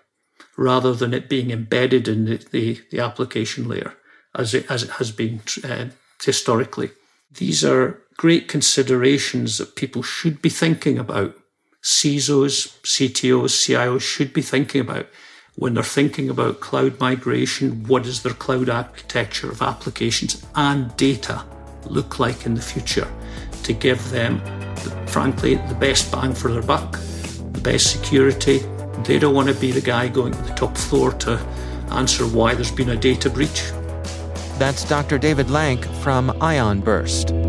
rather 0.58 0.94
than 0.94 1.14
it 1.14 1.28
being 1.28 1.52
embedded 1.52 2.08
in 2.08 2.24
the, 2.24 2.38
the, 2.52 2.80
the 2.92 3.00
application 3.02 3.68
layer 3.68 3.94
as 4.34 4.54
it, 4.54 4.72
as 4.72 4.84
it 4.84 4.92
has 4.92 5.12
been 5.12 5.42
uh, 5.66 5.88
historically. 6.24 6.92
These 7.32 7.66
are 7.66 8.02
great 8.16 8.48
considerations 8.48 9.58
that 9.58 9.76
people 9.76 10.04
should 10.04 10.42
be 10.42 10.50
thinking 10.50 10.98
about. 10.98 11.36
CISOs, 11.84 12.80
CTOs, 12.84 13.52
CIOs 13.52 14.02
should 14.02 14.32
be 14.32 14.42
thinking 14.42 14.80
about 14.80 15.08
when 15.60 15.74
they're 15.74 15.84
thinking 15.84 16.30
about 16.30 16.62
cloud 16.62 16.98
migration. 17.00 17.84
What 17.86 18.04
does 18.04 18.24
their 18.24 18.34
cloud 18.34 18.70
architecture 18.70 19.52
of 19.52 19.62
applications 19.62 20.44
and 20.56 20.96
data 20.96 21.44
look 21.86 22.18
like 22.18 22.46
in 22.46 22.54
the 22.54 22.62
future 22.62 23.08
to 23.64 23.74
give 23.74 24.10
them, 24.10 24.40
the, 24.84 25.04
frankly, 25.08 25.56
the 25.56 25.76
best 25.76 26.12
bang 26.12 26.34
for 26.34 26.52
their 26.52 26.64
buck, 26.64 26.94
the 26.94 27.62
best 27.62 27.92
security? 27.92 28.60
They 29.04 29.20
don't 29.20 29.36
want 29.36 29.50
to 29.50 29.56
be 29.56 29.72
the 29.72 29.82
guy 29.82 30.08
going 30.08 30.32
to 30.34 30.42
the 30.44 30.54
top 30.54 30.78
floor 30.78 31.12
to 31.14 31.38
answer 31.92 32.24
why 32.26 32.54
there's 32.56 32.72
been 32.72 32.90
a 32.90 32.98
data 32.98 33.30
breach. 33.30 33.72
That's 34.58 34.88
Dr. 34.88 35.18
David 35.18 35.48
Lanc 35.48 35.86
from 36.02 36.30
IonBurst. 36.40 37.49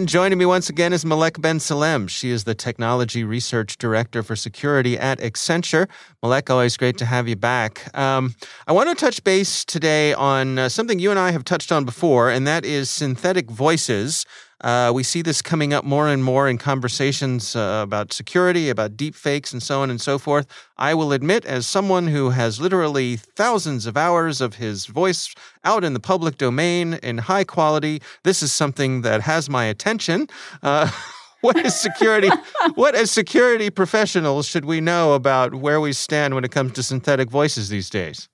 And 0.00 0.08
joining 0.08 0.38
me 0.38 0.46
once 0.46 0.70
again 0.70 0.94
is 0.94 1.04
Malek 1.04 1.42
Ben 1.42 1.60
Salem. 1.60 2.06
She 2.06 2.30
is 2.30 2.44
the 2.44 2.54
Technology 2.54 3.22
Research 3.22 3.76
Director 3.76 4.22
for 4.22 4.34
Security 4.34 4.98
at 4.98 5.18
Accenture. 5.18 5.90
Malek, 6.22 6.48
always 6.48 6.78
great 6.78 6.96
to 6.96 7.04
have 7.04 7.28
you 7.28 7.36
back. 7.36 7.94
Um, 7.94 8.34
I 8.66 8.72
want 8.72 8.88
to 8.88 8.94
touch 8.94 9.22
base 9.24 9.62
today 9.62 10.14
on 10.14 10.58
uh, 10.58 10.70
something 10.70 10.98
you 10.98 11.10
and 11.10 11.20
I 11.20 11.32
have 11.32 11.44
touched 11.44 11.70
on 11.70 11.84
before, 11.84 12.30
and 12.30 12.46
that 12.46 12.64
is 12.64 12.88
synthetic 12.88 13.50
voices. 13.50 14.24
Uh, 14.60 14.92
we 14.94 15.02
see 15.02 15.22
this 15.22 15.40
coming 15.40 15.72
up 15.72 15.84
more 15.84 16.08
and 16.08 16.22
more 16.22 16.48
in 16.48 16.58
conversations 16.58 17.56
uh, 17.56 17.80
about 17.82 18.12
security, 18.12 18.68
about 18.68 18.96
deep 18.96 19.14
fakes, 19.14 19.52
and 19.52 19.62
so 19.62 19.80
on 19.80 19.90
and 19.90 20.00
so 20.00 20.18
forth. 20.18 20.46
I 20.76 20.94
will 20.94 21.12
admit, 21.12 21.44
as 21.46 21.66
someone 21.66 22.06
who 22.08 22.30
has 22.30 22.60
literally 22.60 23.16
thousands 23.16 23.86
of 23.86 23.96
hours 23.96 24.40
of 24.40 24.56
his 24.56 24.86
voice 24.86 25.34
out 25.64 25.84
in 25.84 25.94
the 25.94 26.00
public 26.00 26.36
domain 26.36 26.94
in 27.02 27.18
high 27.18 27.44
quality, 27.44 28.02
this 28.22 28.42
is 28.42 28.52
something 28.52 29.02
that 29.02 29.22
has 29.22 29.48
my 29.48 29.64
attention. 29.64 30.28
Uh, 30.62 30.90
what 31.40 31.56
is 31.56 31.74
security? 31.78 32.30
what 32.74 32.94
as 32.94 33.10
security 33.10 33.70
professionals 33.70 34.46
should 34.46 34.66
we 34.66 34.80
know 34.80 35.14
about 35.14 35.54
where 35.54 35.80
we 35.80 35.92
stand 35.92 36.34
when 36.34 36.44
it 36.44 36.50
comes 36.50 36.72
to 36.72 36.82
synthetic 36.82 37.30
voices 37.30 37.70
these 37.70 37.88
days? 37.88 38.28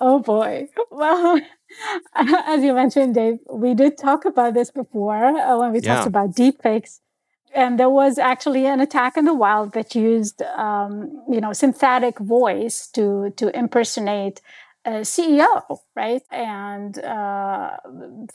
Oh 0.00 0.18
boy. 0.18 0.68
Well, 0.90 1.40
as 2.14 2.62
you 2.62 2.74
mentioned, 2.74 3.14
Dave, 3.14 3.38
we 3.50 3.74
did 3.74 3.98
talk 3.98 4.24
about 4.24 4.54
this 4.54 4.70
before 4.70 5.24
uh, 5.24 5.58
when 5.58 5.72
we 5.72 5.80
yeah. 5.80 5.94
talked 5.94 6.06
about 6.06 6.30
deepfakes. 6.34 7.00
And 7.54 7.78
there 7.78 7.90
was 7.90 8.18
actually 8.18 8.66
an 8.66 8.80
attack 8.80 9.16
in 9.16 9.26
the 9.26 9.34
wild 9.34 9.74
that 9.74 9.94
used, 9.94 10.42
um, 10.42 11.22
you 11.30 11.40
know, 11.40 11.52
synthetic 11.52 12.18
voice 12.18 12.88
to 12.88 13.32
to 13.36 13.56
impersonate 13.56 14.40
a 14.84 15.02
CEO, 15.02 15.78
right? 15.94 16.22
And 16.30 16.98
uh, 16.98 17.76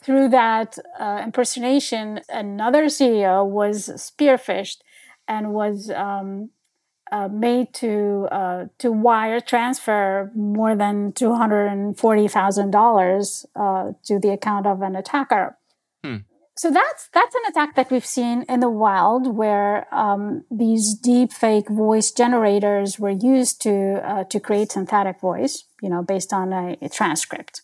through 0.02 0.30
that 0.30 0.78
uh, 0.98 1.20
impersonation, 1.22 2.20
another 2.28 2.86
CEO 2.86 3.46
was 3.46 3.90
spearphished 3.96 4.82
and 5.28 5.52
was 5.52 5.90
um, 5.90 6.50
uh, 7.10 7.28
made 7.28 7.72
to 7.74 8.28
uh, 8.30 8.66
to 8.78 8.90
wire 8.90 9.40
transfer 9.40 10.30
more 10.34 10.76
than 10.76 11.12
two 11.12 11.34
hundred 11.34 11.66
and 11.66 11.98
forty 11.98 12.28
thousand 12.28 12.74
uh, 12.74 12.78
dollars 12.78 13.46
to 13.54 14.18
the 14.18 14.30
account 14.30 14.66
of 14.66 14.82
an 14.82 14.96
attacker. 14.96 15.56
Hmm. 16.04 16.16
So 16.56 16.70
that's 16.70 17.08
that's 17.12 17.34
an 17.34 17.42
attack 17.48 17.74
that 17.76 17.90
we've 17.90 18.04
seen 18.06 18.44
in 18.48 18.60
the 18.60 18.68
wild, 18.68 19.34
where 19.34 19.92
um, 19.94 20.44
these 20.50 20.94
deep 20.94 21.32
fake 21.32 21.68
voice 21.68 22.10
generators 22.10 22.98
were 22.98 23.10
used 23.10 23.62
to 23.62 24.00
uh, 24.04 24.24
to 24.24 24.40
create 24.40 24.72
synthetic 24.72 25.20
voice, 25.20 25.64
you 25.82 25.88
know, 25.88 26.02
based 26.02 26.32
on 26.32 26.52
a, 26.52 26.76
a 26.82 26.88
transcript. 26.88 27.62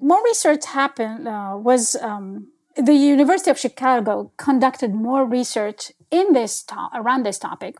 More 0.00 0.22
research 0.24 0.66
happened 0.66 1.28
uh, 1.28 1.56
was. 1.56 1.94
Um, 1.96 2.48
the 2.74 2.94
University 2.94 3.50
of 3.50 3.58
Chicago 3.58 4.32
conducted 4.38 4.94
more 4.94 5.26
research 5.26 5.92
in 6.10 6.32
this 6.32 6.62
to- 6.62 6.88
around 6.94 7.22
this 7.22 7.38
topic, 7.38 7.76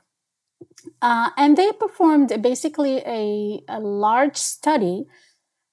uh, 1.00 1.30
and 1.36 1.56
they 1.56 1.72
performed 1.72 2.42
basically 2.42 2.98
a, 3.06 3.62
a 3.68 3.80
large 3.80 4.36
study 4.36 5.04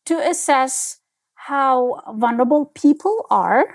to 0.05 0.17
assess 0.17 0.99
how 1.35 2.01
vulnerable 2.15 2.65
people 2.75 3.25
are 3.29 3.65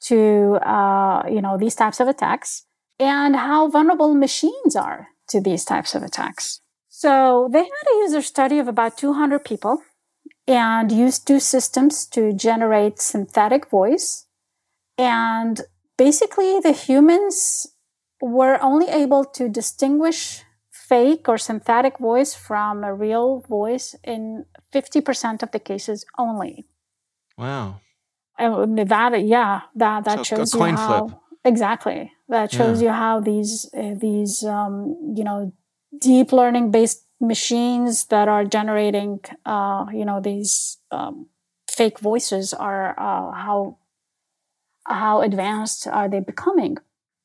to 0.00 0.58
uh, 0.62 1.22
you 1.28 1.40
know 1.40 1.58
these 1.58 1.74
types 1.74 2.00
of 2.00 2.08
attacks 2.08 2.64
and 2.98 3.36
how 3.36 3.68
vulnerable 3.68 4.14
machines 4.14 4.76
are 4.76 5.08
to 5.28 5.40
these 5.40 5.64
types 5.64 5.94
of 5.94 6.02
attacks. 6.02 6.60
So 6.88 7.48
they 7.52 7.60
had 7.60 7.86
a 7.92 7.98
user 8.02 8.20
study 8.20 8.58
of 8.58 8.68
about 8.68 8.98
200 8.98 9.44
people 9.44 9.82
and 10.46 10.92
used 10.92 11.26
two 11.26 11.40
systems 11.40 12.06
to 12.08 12.32
generate 12.32 13.00
synthetic 13.00 13.70
voice. 13.70 14.26
And 14.98 15.60
basically, 15.96 16.60
the 16.60 16.72
humans 16.72 17.66
were 18.20 18.58
only 18.62 18.88
able 18.88 19.24
to 19.24 19.48
distinguish 19.48 20.42
fake 20.70 21.28
or 21.28 21.38
synthetic 21.38 21.98
voice 21.98 22.34
from 22.34 22.82
a 22.82 22.92
real 22.92 23.40
voice 23.48 23.94
in 24.02 24.44
50% 24.72 25.42
of 25.42 25.50
the 25.52 25.58
cases 25.60 26.04
only. 26.18 26.66
Wow. 27.38 27.80
And 28.38 28.78
that, 28.88 29.24
yeah, 29.24 29.60
that, 29.76 30.04
that 30.04 30.18
so 30.18 30.22
shows 30.24 30.54
you 30.54 30.60
how, 30.60 31.08
flip. 31.08 31.18
exactly. 31.44 32.12
That 32.28 32.50
shows 32.50 32.82
yeah. 32.82 32.88
you 32.88 32.94
how 32.94 33.20
these, 33.20 33.68
uh, 33.76 33.94
these, 33.96 34.42
um, 34.44 35.14
you 35.16 35.24
know, 35.24 35.52
deep 35.98 36.32
learning 36.32 36.70
based 36.70 37.04
machines 37.20 38.06
that 38.06 38.28
are 38.28 38.44
generating, 38.44 39.20
uh, 39.44 39.86
you 39.92 40.04
know, 40.04 40.20
these, 40.20 40.78
um, 40.90 41.28
fake 41.70 42.00
voices 42.00 42.52
are, 42.52 42.98
uh, 42.98 43.32
how, 43.32 43.78
how 44.86 45.20
advanced 45.20 45.86
are 45.86 46.08
they 46.08 46.20
becoming? 46.20 46.78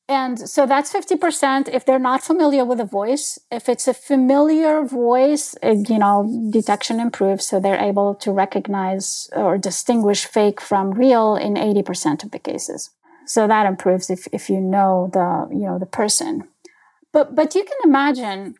And 0.08 0.48
so 0.48 0.66
that's 0.66 0.92
50% 0.92 1.68
if 1.68 1.84
they're 1.84 1.98
not 1.98 2.22
familiar 2.22 2.64
with 2.64 2.78
a 2.78 2.84
voice. 2.84 3.40
If 3.50 3.68
it's 3.68 3.88
a 3.88 3.94
familiar 3.94 4.84
voice, 4.84 5.56
it, 5.62 5.90
you 5.90 5.98
know, 5.98 6.48
detection 6.50 7.00
improves. 7.00 7.46
So 7.46 7.58
they're 7.58 7.80
able 7.80 8.14
to 8.16 8.30
recognize 8.30 9.28
or 9.32 9.58
distinguish 9.58 10.24
fake 10.24 10.60
from 10.60 10.92
real 10.92 11.34
in 11.34 11.54
80% 11.54 12.22
of 12.22 12.30
the 12.30 12.38
cases. 12.38 12.90
So 13.26 13.48
that 13.48 13.66
improves 13.66 14.08
if, 14.08 14.28
if 14.32 14.48
you 14.48 14.60
know 14.60 15.10
the, 15.12 15.48
you 15.50 15.66
know, 15.66 15.78
the 15.80 15.86
person. 15.86 16.46
But, 17.12 17.34
but 17.34 17.56
you 17.56 17.64
can 17.64 17.78
imagine 17.82 18.54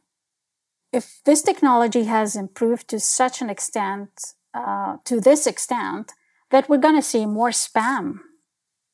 if 0.92 1.20
this 1.24 1.42
technology 1.42 2.04
has 2.04 2.34
improved 2.34 2.88
to 2.88 2.98
such 2.98 3.40
an 3.40 3.50
extent, 3.50 4.08
uh, 4.52 4.96
to 5.04 5.20
this 5.20 5.46
extent, 5.46 6.12
that 6.50 6.68
we're 6.68 6.78
going 6.78 6.96
to 6.96 7.02
see 7.02 7.24
more 7.24 7.50
spam 7.50 8.20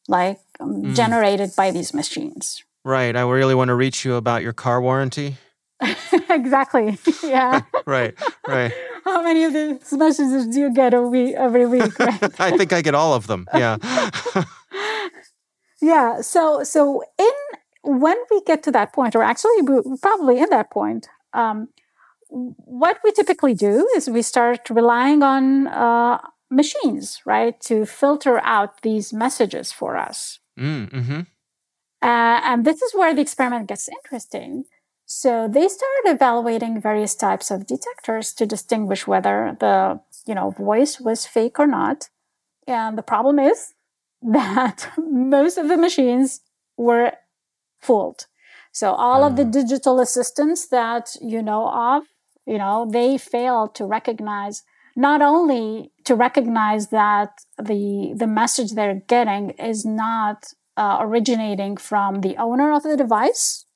like 0.08 0.40
um, 0.60 0.82
mm. 0.82 0.94
generated 0.94 1.50
by 1.56 1.70
these 1.70 1.94
machines. 1.94 2.62
Right. 2.84 3.14
I 3.14 3.22
really 3.22 3.54
want 3.54 3.68
to 3.68 3.74
reach 3.74 4.04
you 4.04 4.14
about 4.14 4.42
your 4.42 4.52
car 4.52 4.80
warranty. 4.80 5.36
exactly. 6.30 6.98
Yeah. 7.22 7.62
right. 7.86 8.14
Right. 8.46 8.72
How 9.04 9.22
many 9.22 9.44
of 9.44 9.52
these 9.52 9.92
messages 9.92 10.46
do 10.46 10.60
you 10.60 10.72
get 10.72 10.94
a 10.94 11.02
week, 11.02 11.34
every 11.36 11.66
week? 11.66 11.98
Right? 11.98 12.40
I 12.40 12.56
think 12.56 12.72
I 12.72 12.82
get 12.82 12.94
all 12.94 13.14
of 13.14 13.26
them. 13.26 13.46
Yeah. 13.52 13.78
yeah. 15.80 16.20
So 16.20 16.62
so 16.62 17.02
in 17.18 17.32
when 17.82 18.16
we 18.30 18.40
get 18.42 18.62
to 18.62 18.70
that 18.70 18.92
point, 18.92 19.16
or 19.16 19.22
actually 19.24 19.56
probably 20.00 20.38
in 20.38 20.50
that 20.50 20.70
point, 20.70 21.08
um, 21.32 21.68
what 22.28 22.98
we 23.04 23.12
typically 23.12 23.54
do 23.54 23.88
is 23.96 24.08
we 24.08 24.22
start 24.22 24.70
relying 24.70 25.22
on 25.22 25.66
uh, 25.66 26.18
machines, 26.52 27.20
right, 27.24 27.58
to 27.62 27.86
filter 27.86 28.38
out 28.44 28.82
these 28.82 29.12
messages 29.12 29.72
for 29.72 29.96
us. 29.96 30.38
Mm, 30.58 30.90
mm-hmm. 30.90 31.20
uh, 32.02 32.40
and 32.44 32.64
this 32.64 32.82
is 32.82 32.94
where 32.94 33.14
the 33.14 33.22
experiment 33.22 33.68
gets 33.68 33.88
interesting. 33.88 34.64
So 35.06 35.48
they 35.48 35.66
started 35.68 36.04
evaluating 36.06 36.80
various 36.80 37.14
types 37.14 37.50
of 37.50 37.66
detectors 37.66 38.32
to 38.34 38.46
distinguish 38.46 39.06
whether 39.06 39.56
the 39.58 40.00
you 40.26 40.34
know 40.34 40.50
voice 40.50 41.00
was 41.00 41.26
fake 41.26 41.58
or 41.58 41.66
not. 41.66 42.08
And 42.66 42.96
the 42.96 43.02
problem 43.02 43.38
is 43.38 43.74
that 44.22 44.88
most 44.98 45.58
of 45.58 45.68
the 45.68 45.76
machines 45.76 46.40
were 46.76 47.12
fooled. 47.80 48.26
So 48.72 48.92
all 48.92 49.22
of 49.22 49.36
the 49.36 49.44
mm. 49.44 49.52
digital 49.52 50.00
assistants 50.00 50.68
that 50.68 51.14
you 51.20 51.42
know 51.42 51.68
of, 51.68 52.04
you 52.46 52.56
know, 52.56 52.88
they 52.90 53.18
failed 53.18 53.74
to 53.74 53.84
recognize 53.84 54.62
not 54.96 55.22
only 55.22 55.92
to 56.04 56.14
recognize 56.14 56.88
that 56.88 57.30
the 57.58 58.14
the 58.16 58.26
message 58.26 58.72
they're 58.72 59.02
getting 59.06 59.50
is 59.50 59.84
not 59.84 60.44
uh, 60.76 60.98
originating 61.00 61.76
from 61.76 62.20
the 62.20 62.36
owner 62.36 62.72
of 62.72 62.82
the 62.82 62.96
device 62.96 63.66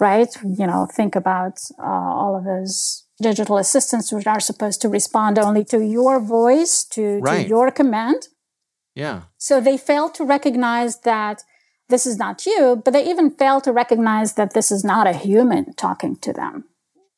right? 0.00 0.34
You 0.42 0.66
know 0.66 0.86
think 0.86 1.16
about 1.16 1.58
uh, 1.78 1.82
all 1.82 2.36
of 2.36 2.44
those 2.44 3.04
digital 3.20 3.58
assistants 3.58 4.12
which 4.12 4.26
are 4.26 4.40
supposed 4.40 4.80
to 4.82 4.88
respond 4.88 5.38
only 5.38 5.64
to 5.64 5.82
your 5.82 6.20
voice 6.20 6.84
to, 6.84 7.18
right. 7.20 7.44
to 7.44 7.48
your 7.48 7.70
command. 7.70 8.28
Yeah. 8.94 9.22
So 9.38 9.60
they 9.60 9.78
fail 9.78 10.10
to 10.10 10.24
recognize 10.24 11.00
that 11.00 11.42
this 11.88 12.06
is 12.06 12.18
not 12.18 12.44
you 12.46 12.80
but 12.84 12.92
they 12.92 13.08
even 13.08 13.30
fail 13.30 13.60
to 13.60 13.72
recognize 13.72 14.34
that 14.34 14.54
this 14.54 14.70
is 14.72 14.84
not 14.84 15.06
a 15.06 15.12
human 15.12 15.72
talking 15.74 16.16
to 16.16 16.32
them 16.32 16.64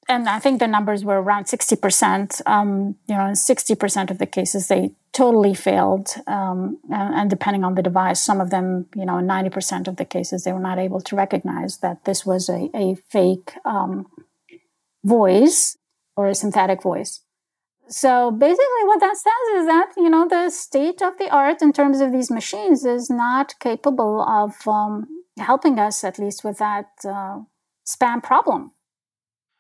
and 0.09 0.29
I 0.29 0.39
think 0.39 0.59
the 0.59 0.67
numbers 0.67 1.05
were 1.05 1.21
around 1.21 1.45
60%. 1.45 2.41
Um, 2.47 2.97
you 3.07 3.15
know, 3.15 3.27
in 3.27 3.35
60% 3.35 4.11
of 4.11 4.19
the 4.19 4.27
cases, 4.27 4.69
they 4.69 4.93
totally 5.13 5.55
failed. 5.55 6.15
Um, 6.27 6.79
and, 6.91 7.15
and, 7.15 7.31
depending 7.31 7.63
on 7.63 7.75
the 7.75 7.83
device, 7.83 8.21
some 8.21 8.41
of 8.41 8.51
them, 8.51 8.87
you 8.97 9.05
know, 9.05 9.19
in 9.19 9.27
90% 9.27 9.87
of 9.87 9.97
the 9.97 10.07
cases, 10.07 10.45
they 10.45 10.53
were 10.53 10.61
not 10.61 10.79
able 10.79 11.01
to 11.03 11.17
recognize 11.17 11.79
that 11.79 12.05
this 12.05 12.25
was 12.25 12.49
a, 12.49 12.71
a 12.75 12.97
fake 13.11 13.53
um, 13.67 14.07
voice 15.05 15.77
or 16.17 16.29
a 16.29 16.35
synthetic 16.35 16.83
voice. 16.83 17.21
So 17.89 18.31
basically, 18.31 18.85
what 18.85 19.01
that 19.01 19.17
says 19.17 19.61
is 19.61 19.67
that, 19.67 19.93
you 19.97 20.11
know, 20.11 20.27
the 20.29 20.51
state 20.51 21.03
of 21.03 21.19
the 21.19 21.31
art 21.31 21.63
in 21.63 21.73
terms 21.73 22.01
of 22.01 22.13
these 22.13 22.31
machines 22.31 22.85
is 22.85 23.11
not 23.11 23.55
capable 23.61 24.23
of 24.23 24.67
um, 24.67 25.07
helping 25.39 25.79
us, 25.79 26.05
at 26.05 26.19
least 26.19 26.45
with 26.45 26.59
that 26.59 26.89
uh, 27.05 27.41
spam 27.87 28.23
problem. 28.23 28.73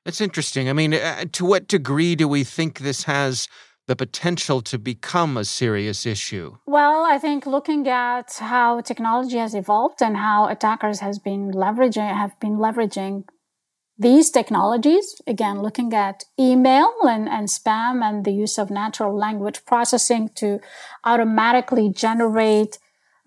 That's 0.09 0.23
interesting. 0.23 0.71
I 0.71 0.73
mean, 0.73 0.95
uh, 0.95 1.27
to 1.33 1.45
what 1.45 1.69
degree 1.69 2.15
do 2.15 2.27
we 2.27 2.43
think 2.43 2.79
this 2.79 3.03
has 3.03 3.47
the 3.89 3.95
potential 3.95 4.63
to 4.63 4.79
become 4.79 5.37
a 5.37 5.45
serious 5.45 6.07
issue? 6.07 6.57
Well, 6.67 7.05
I 7.05 7.19
think 7.19 7.45
looking 7.45 7.87
at 7.89 8.33
how 8.41 8.81
technology 8.81 9.37
has 9.37 9.55
evolved 9.55 10.01
and 10.01 10.17
how 10.17 10.49
attackers 10.49 11.01
has 11.01 11.19
been 11.19 11.51
leveraging 11.53 12.11
have 12.17 12.41
been 12.41 12.57
leveraging 12.57 13.25
these 13.99 14.31
technologies, 14.31 15.21
again, 15.27 15.61
looking 15.61 15.93
at 15.93 16.25
email 16.41 16.91
and, 17.03 17.29
and 17.29 17.49
spam 17.49 18.03
and 18.03 18.25
the 18.25 18.33
use 18.33 18.57
of 18.57 18.71
natural 18.71 19.15
language 19.15 19.67
processing 19.67 20.31
to 20.37 20.59
automatically 21.05 21.91
generate 21.91 22.79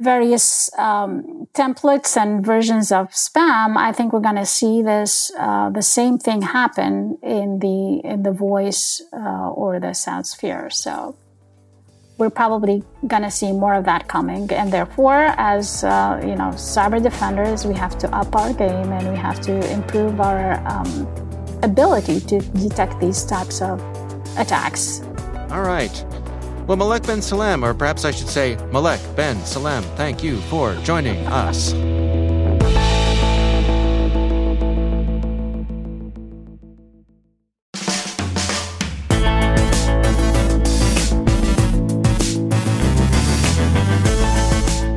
various 0.01 0.69
um, 0.77 1.47
templates 1.53 2.17
and 2.17 2.45
versions 2.45 2.91
of 2.91 3.09
spam, 3.11 3.77
I 3.77 3.91
think 3.91 4.13
we're 4.13 4.19
going 4.19 4.35
to 4.35 4.45
see 4.45 4.81
this 4.81 5.31
uh, 5.37 5.69
the 5.69 5.81
same 5.81 6.17
thing 6.17 6.41
happen 6.41 7.17
in 7.21 7.59
the 7.59 8.01
in 8.03 8.23
the 8.23 8.31
voice 8.31 9.01
uh, 9.13 9.49
or 9.49 9.79
the 9.79 9.93
sound 9.93 10.25
sphere. 10.27 10.69
So 10.69 11.15
we're 12.17 12.29
probably 12.29 12.83
going 13.07 13.23
to 13.23 13.31
see 13.31 13.51
more 13.51 13.75
of 13.75 13.85
that 13.85 14.07
coming, 14.07 14.51
and 14.51 14.71
therefore, 14.71 15.33
as 15.37 15.83
uh, 15.83 16.19
you 16.23 16.35
know, 16.35 16.51
cyber 16.53 17.01
defenders, 17.01 17.65
we 17.65 17.75
have 17.75 17.97
to 17.99 18.15
up 18.15 18.35
our 18.35 18.53
game 18.53 18.91
and 18.91 19.09
we 19.09 19.17
have 19.17 19.39
to 19.41 19.53
improve 19.71 20.19
our 20.19 20.59
um, 20.67 21.07
ability 21.63 22.19
to 22.21 22.39
detect 22.39 22.99
these 22.99 23.23
types 23.23 23.61
of 23.61 23.79
attacks. 24.37 25.01
All 25.51 25.63
right. 25.63 26.20
Well, 26.67 26.77
Malek 26.77 27.03
Ben 27.03 27.21
Salam, 27.21 27.65
or 27.65 27.73
perhaps 27.73 28.05
I 28.05 28.11
should 28.11 28.29
say 28.29 28.55
Malek 28.71 29.01
Ben 29.15 29.37
Salam, 29.45 29.83
thank 29.95 30.23
you 30.23 30.37
for 30.41 30.75
joining 30.83 31.25
us. 31.27 31.73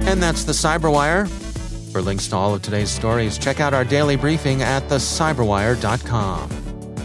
And 0.07 0.23
that's 0.23 0.45
the 0.45 0.53
Cyberwire. 0.53 1.29
For 1.91 2.01
links 2.01 2.29
to 2.29 2.37
all 2.37 2.55
of 2.55 2.63
today's 2.63 2.91
stories, 2.91 3.37
check 3.39 3.59
out 3.59 3.75
our 3.75 3.85
daily 3.85 4.15
briefing 4.17 4.63
at 4.63 4.89
thecyberwire.com. 4.89 6.64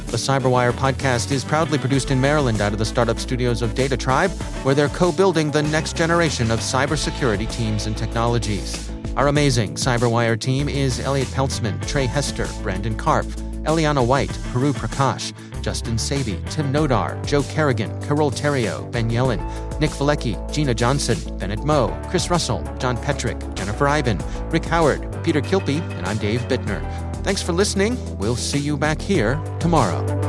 The 0.09 0.17
Cyberwire 0.17 0.71
podcast 0.71 1.31
is 1.31 1.43
proudly 1.43 1.77
produced 1.77 2.09
in 2.09 2.19
Maryland 2.19 2.61
out 2.61 2.73
of 2.73 2.79
the 2.79 2.85
startup 2.85 3.19
studios 3.19 3.61
of 3.61 3.75
Data 3.75 3.95
Tribe, 3.95 4.31
where 4.63 4.73
they're 4.73 4.89
co 4.89 5.11
building 5.11 5.51
the 5.51 5.61
next 5.61 5.95
generation 5.95 6.49
of 6.49 6.61
cybersecurity 6.61 7.49
teams 7.51 7.85
and 7.85 7.95
technologies. 7.95 8.89
Our 9.15 9.27
amazing 9.27 9.75
Cyberwire 9.75 10.39
team 10.39 10.67
is 10.67 10.99
Elliot 10.99 11.27
Peltzman, 11.27 11.85
Tre 11.87 12.07
Hester, 12.07 12.47
Brandon 12.63 12.97
Karpf, 12.97 13.35
Eliana 13.65 14.03
White, 14.03 14.31
Puru 14.51 14.73
Prakash, 14.73 15.31
Justin 15.61 15.97
Sabie, 15.97 16.43
Tim 16.49 16.73
Nodar, 16.73 17.23
Joe 17.23 17.43
Carrigan, 17.43 17.91
Carole 18.01 18.31
Theriault, 18.31 18.91
Ben 18.91 19.11
Yelin, 19.11 19.39
Nick 19.79 19.91
Veliky, 19.91 20.51
Gina 20.51 20.73
Johnson, 20.73 21.37
Bennett 21.37 21.63
Moe, 21.63 21.95
Chris 22.09 22.31
Russell, 22.31 22.63
John 22.79 22.97
Petrik, 22.97 23.53
Jennifer 23.53 23.87
Eiben, 23.87 24.17
Rick 24.49 24.65
Howard, 24.65 25.23
Peter 25.23 25.39
Kilpe, 25.41 25.79
and 25.91 26.07
I'm 26.07 26.17
Dave 26.17 26.41
Bittner. 26.47 27.08
Thanks 27.29 27.43
for 27.43 27.53
listening. 27.53 27.95
We'll 28.17 28.35
see 28.35 28.57
you 28.57 28.75
back 28.75 28.99
here 28.99 29.39
tomorrow. 29.59 30.28